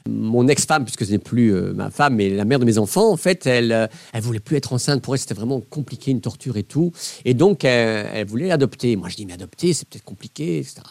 [0.08, 3.12] Mon ex-femme, puisque ce n'est plus euh, ma femme, mais la mère de mes enfants,
[3.12, 5.02] en fait, elle, euh, elle voulait plus être enceinte.
[5.02, 6.92] Pour elle, c'était vraiment compliqué, une torture et tout.
[7.26, 8.96] Et donc, elle, voulait adopter.
[8.98, 10.82] Moi, je dis, mais adopter, c'est peut-être compliqué, etc.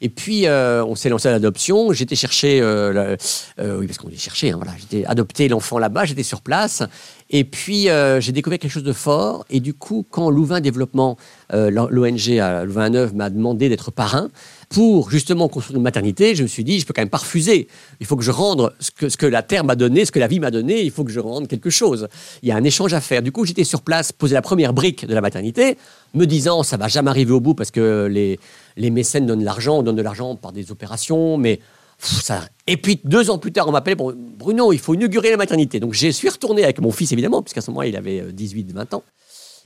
[0.00, 1.92] Et puis, euh, on s'est lancé à l'adoption.
[1.92, 3.16] J'étais chercher, euh,
[3.60, 4.72] euh, oui, parce qu'on est cherché, hein, voilà.
[4.76, 6.82] J'étais adopté l'enfant là-bas, j'étais sur place.
[7.30, 9.46] Et puis, euh, j'ai découvert quelque chose de fort.
[9.48, 11.16] Et du coup, quand Louvain Développement,
[11.54, 14.28] euh, l'ONG à Louvain-Neuve, m'a demandé d'être parrain
[14.72, 17.68] pour justement construire une maternité, je me suis dit, je peux quand même pas refuser.
[18.00, 20.40] Il faut que je rende ce que, la terre m'a donné, ce que la vie
[20.40, 22.08] m'a donné, il faut que je rende quelque chose.
[22.42, 23.20] Il y a un échange à faire.
[23.20, 25.76] Du coup, j'étais sur place, posé la première brique de la maternité,
[26.14, 29.78] me disant, ça va jamais arriver au bout parce que les, mécènes donnent de l'argent,
[29.78, 31.60] on donne de l'argent par des opérations, mais
[31.98, 32.40] ça...
[32.66, 35.80] Et puis deux ans plus tard, on m'appelait pour Bruno, il faut inaugurer la maternité.
[35.80, 39.02] Donc je suis retourné avec mon fils évidemment, puisqu'à ce moment il avait 18-20 ans.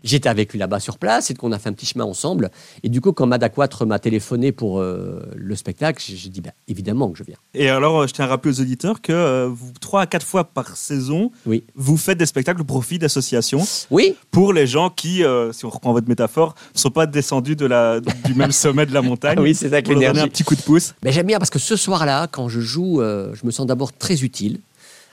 [0.04, 2.50] J'étais avec lui là-bas sur place et qu'on a fait un petit chemin ensemble.
[2.82, 7.10] Et du coup, quand Madaquatre m'a téléphoné pour euh, le spectacle, j'ai dit bah, évidemment
[7.10, 7.36] que je viens.
[7.54, 10.44] Et alors, euh, je tiens à rappeler aux auditeurs que euh, vous, à quatre fois
[10.44, 11.64] par saison, Oui.
[11.74, 15.70] vous faites des spectacles au profit d'associations Oui, pour les gens qui, euh, si on
[15.70, 19.38] reprend votre métaphore, ne sont pas descendus de la, du même sommet de la montagne.
[19.40, 20.30] Oui, c'est ça avec donner un l'énergie.
[20.30, 20.94] petit coup de pouce.
[21.02, 24.22] Mais j'aime bien parce que ce soir-là, quand je joue, je me sens d'abord très
[24.22, 24.60] utile.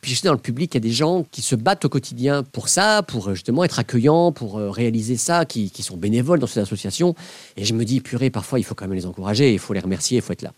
[0.04, 1.90] Puis je sais dans le public, il y a des gens qui se battent au
[1.90, 5.96] quotidien pour ça, pour euh, justement être accueillants, pour euh, réaliser ça, qui, qui sont
[5.96, 7.16] bénévoles dans cette association.
[7.56, 9.80] Et je me dis, purée, parfois il faut quand même les encourager, il faut les
[9.80, 10.52] remercier, il faut être là.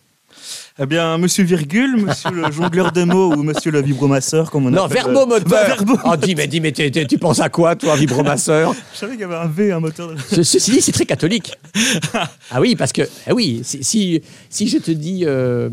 [0.80, 4.72] Eh bien, monsieur Virgule, monsieur le jongleur de mots ou monsieur le vibromasseur, comme on
[4.72, 4.98] non, appelle.
[4.98, 8.74] euh, verbomoteur verbo- Oh, dis, mais, dis, mais t'es- tu penses à quoi, toi, vibromasseur?
[8.94, 10.12] Je savais qu'il y avait un V, un moteur.
[10.14, 11.54] de- Ce- Ceci dit, c'est très catholique.
[12.52, 15.70] Ah oui, parce que, ah oui, si, si, si je te dis, euh,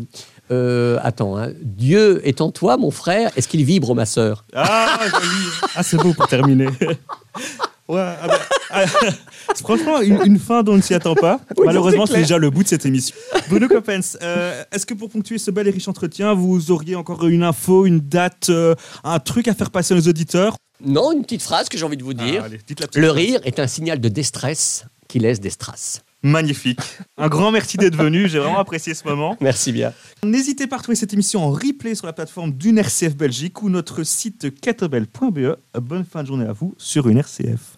[0.51, 4.45] euh, attends, hein, Dieu est en toi, mon frère, est-ce qu'il vibre, ma sœur?
[4.53, 4.99] Ah.
[5.75, 6.67] Ah, c'est beau pour terminer.
[7.89, 8.39] Ouais, ah bah,
[8.69, 8.85] ah,
[9.53, 11.41] c'est franchement une, une fin dont on ne s'y attend pas.
[11.57, 13.13] Oui, Malheureusement, c'est déjà le bout de cette émission.
[13.49, 17.27] Bruno Coppens, euh, est-ce que pour ponctuer ce bel et riche entretien, vous auriez encore
[17.27, 18.73] une info, une date, euh,
[19.03, 20.55] un truc à faire passer nos auditeurs?
[20.83, 22.39] Non, une petite phrase que j'ai envie de vous dire.
[22.43, 23.15] Ah, allez, petite Le phrase.
[23.17, 26.03] rire est un signal de déstress qui laisse des strass.
[26.23, 26.79] Magnifique.
[27.17, 28.29] Un grand merci d'être venu.
[28.29, 29.37] J'ai vraiment apprécié ce moment.
[29.41, 29.93] Merci bien.
[30.23, 33.69] N'hésitez pas à retrouver cette émission en replay sur la plateforme d'une RCF Belgique ou
[33.69, 35.57] notre site kettlebell.be.
[35.81, 37.77] Bonne fin de journée à vous sur une RCF.